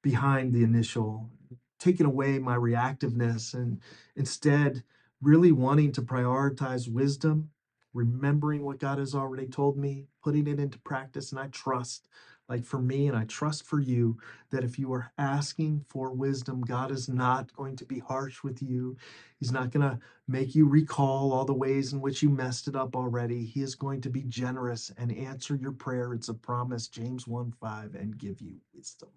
behind 0.02 0.52
the 0.52 0.64
initial, 0.64 1.30
taking 1.78 2.06
away 2.06 2.38
my 2.38 2.56
reactiveness 2.56 3.54
and 3.54 3.80
instead 4.14 4.82
really 5.20 5.52
wanting 5.52 5.92
to 5.92 6.02
prioritize 6.02 6.88
wisdom, 6.88 7.50
remembering 7.94 8.62
what 8.64 8.78
God 8.78 8.98
has 8.98 9.14
already 9.14 9.46
told 9.46 9.76
me, 9.76 10.06
putting 10.22 10.46
it 10.46 10.60
into 10.60 10.78
practice, 10.80 11.32
and 11.32 11.40
I 11.40 11.48
trust 11.48 12.08
like 12.48 12.64
for 12.64 12.80
me, 12.80 13.08
and 13.08 13.16
I 13.16 13.24
trust 13.24 13.64
for 13.66 13.80
you, 13.80 14.18
that 14.50 14.64
if 14.64 14.78
you 14.78 14.92
are 14.92 15.12
asking 15.18 15.84
for 15.88 16.12
wisdom, 16.12 16.62
God 16.62 16.90
is 16.90 17.08
not 17.08 17.54
going 17.56 17.76
to 17.76 17.84
be 17.84 17.98
harsh 17.98 18.42
with 18.44 18.62
you. 18.62 18.96
He's 19.40 19.52
not 19.52 19.70
going 19.70 19.88
to 19.88 19.98
make 20.28 20.54
you 20.54 20.68
recall 20.68 21.32
all 21.32 21.44
the 21.44 21.54
ways 21.54 21.92
in 21.92 22.00
which 22.00 22.22
you 22.22 22.30
messed 22.30 22.68
it 22.68 22.76
up 22.76 22.96
already. 22.96 23.44
He 23.44 23.62
is 23.62 23.74
going 23.74 24.00
to 24.02 24.10
be 24.10 24.22
generous 24.24 24.92
and 24.98 25.16
answer 25.16 25.56
your 25.56 25.72
prayer. 25.72 26.14
It's 26.14 26.28
a 26.28 26.34
promise, 26.34 26.88
James 26.88 27.26
1 27.26 27.52
5, 27.60 27.94
and 27.94 28.18
give 28.18 28.40
you 28.40 28.56
wisdom. 28.74 29.10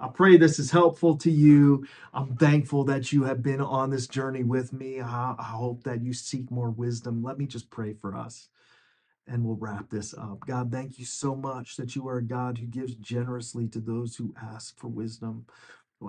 I 0.00 0.08
pray 0.08 0.36
this 0.36 0.58
is 0.58 0.70
helpful 0.70 1.16
to 1.18 1.30
you. 1.30 1.86
I'm 2.14 2.36
thankful 2.36 2.84
that 2.84 3.12
you 3.12 3.24
have 3.24 3.42
been 3.42 3.60
on 3.60 3.90
this 3.90 4.06
journey 4.08 4.44
with 4.44 4.72
me. 4.72 5.00
I, 5.00 5.34
I 5.38 5.44
hope 5.44 5.84
that 5.84 6.02
you 6.02 6.12
seek 6.12 6.50
more 6.50 6.70
wisdom. 6.70 7.22
Let 7.22 7.38
me 7.38 7.46
just 7.46 7.70
pray 7.70 7.94
for 7.94 8.16
us. 8.16 8.48
And 9.26 9.44
we'll 9.44 9.56
wrap 9.56 9.88
this 9.90 10.14
up. 10.14 10.40
God, 10.46 10.70
thank 10.72 10.98
you 10.98 11.04
so 11.04 11.34
much 11.34 11.76
that 11.76 11.94
you 11.94 12.08
are 12.08 12.18
a 12.18 12.22
God 12.22 12.58
who 12.58 12.66
gives 12.66 12.94
generously 12.96 13.68
to 13.68 13.80
those 13.80 14.16
who 14.16 14.34
ask 14.42 14.78
for 14.78 14.88
wisdom. 14.88 15.46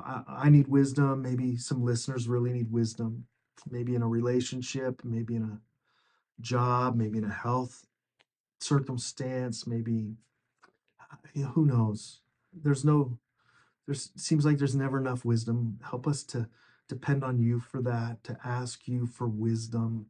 I, 0.03 0.23
I 0.27 0.49
need 0.49 0.67
wisdom. 0.67 1.21
Maybe 1.21 1.57
some 1.57 1.83
listeners 1.83 2.27
really 2.27 2.51
need 2.51 2.71
wisdom. 2.71 3.25
Maybe 3.69 3.95
in 3.95 4.01
a 4.01 4.07
relationship, 4.07 5.01
maybe 5.03 5.35
in 5.35 5.43
a 5.43 5.59
job, 6.41 6.95
maybe 6.95 7.19
in 7.19 7.25
a 7.25 7.33
health 7.33 7.85
circumstance, 8.59 9.67
maybe 9.67 10.15
you 11.33 11.43
know, 11.43 11.49
who 11.49 11.65
knows. 11.65 12.21
There's 12.53 12.83
no 12.83 13.17
there 13.85 13.95
seems 13.95 14.45
like 14.45 14.57
there's 14.57 14.75
never 14.75 14.97
enough 14.97 15.25
wisdom. 15.25 15.79
Help 15.83 16.07
us 16.07 16.23
to 16.23 16.47
depend 16.87 17.23
on 17.23 17.39
you 17.39 17.59
for 17.59 17.81
that, 17.81 18.23
to 18.23 18.37
ask 18.45 18.87
you 18.87 19.05
for 19.05 19.27
wisdom. 19.27 20.07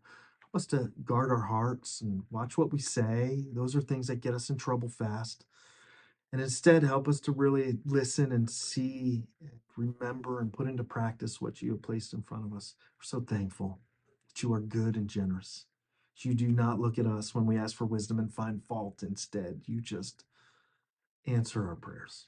Us 0.56 0.66
to 0.68 0.92
guard 1.04 1.32
our 1.32 1.42
hearts 1.48 2.02
and 2.02 2.24
watch 2.32 2.58
what 2.58 2.72
we 2.72 2.80
say. 2.80 3.46
Those 3.54 3.76
are 3.76 3.82
things 3.82 4.08
that 4.08 4.22
get 4.22 4.36
us 4.36 4.50
in 4.50 4.58
trouble 4.58 4.90
fast. 4.90 5.46
And 6.32 6.42
instead, 6.42 6.84
help 6.84 7.08
us 7.08 7.20
to 7.22 7.32
really 7.32 7.78
listen 7.86 8.32
and 8.32 8.50
see, 8.50 9.24
remember, 9.78 10.40
and 10.40 10.54
put 10.54 10.68
into 10.68 10.84
practice 10.84 11.42
what 11.42 11.62
you 11.62 11.72
have 11.72 11.82
placed 11.82 12.14
in 12.14 12.24
front 12.24 12.46
of 12.46 12.54
us. 12.54 12.76
We're 12.98 13.04
so 13.04 13.22
thankful 13.22 13.80
that 14.28 14.44
you 14.44 14.54
are 14.54 14.60
good 14.60 14.96
and 14.96 15.10
generous. 15.10 15.66
You 16.18 16.34
do 16.36 16.50
not 16.50 16.80
look 16.80 17.00
at 17.00 17.08
us 17.08 17.36
when 17.36 17.46
we 17.46 17.58
ask 17.58 17.76
for 17.76 17.86
wisdom 17.86 18.20
and 18.20 18.34
find 18.34 18.64
fault. 18.64 19.04
Instead, 19.04 19.62
you 19.66 19.82
just 19.82 20.24
answer 21.28 21.68
our 21.68 21.76
prayers. 21.76 22.28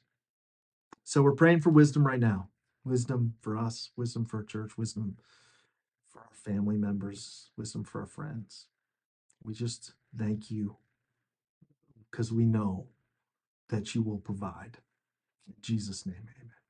So 1.04 1.22
we're 1.22 1.34
praying 1.34 1.62
for 1.62 1.70
wisdom 1.70 2.06
right 2.06 2.20
now 2.20 2.50
wisdom 2.86 3.34
for 3.42 3.58
us, 3.58 3.90
wisdom 3.98 4.26
for 4.26 4.38
our 4.38 4.44
church, 4.44 4.78
wisdom 4.78 5.18
for 6.16 6.22
our 6.22 6.34
family 6.34 6.78
members, 6.78 7.50
wisdom 7.58 7.84
for 7.84 8.00
our 8.00 8.08
friends. 8.08 8.68
We 9.44 9.54
just 9.54 9.94
thank 10.18 10.50
you 10.50 10.78
because 12.10 12.32
we 12.32 12.46
know 12.46 12.88
that 13.70 13.94
you 13.94 14.02
will 14.02 14.20
provide. 14.20 14.78
In 15.48 15.56
Jesus' 15.62 16.06
name, 16.06 16.30
amen. 16.40 16.65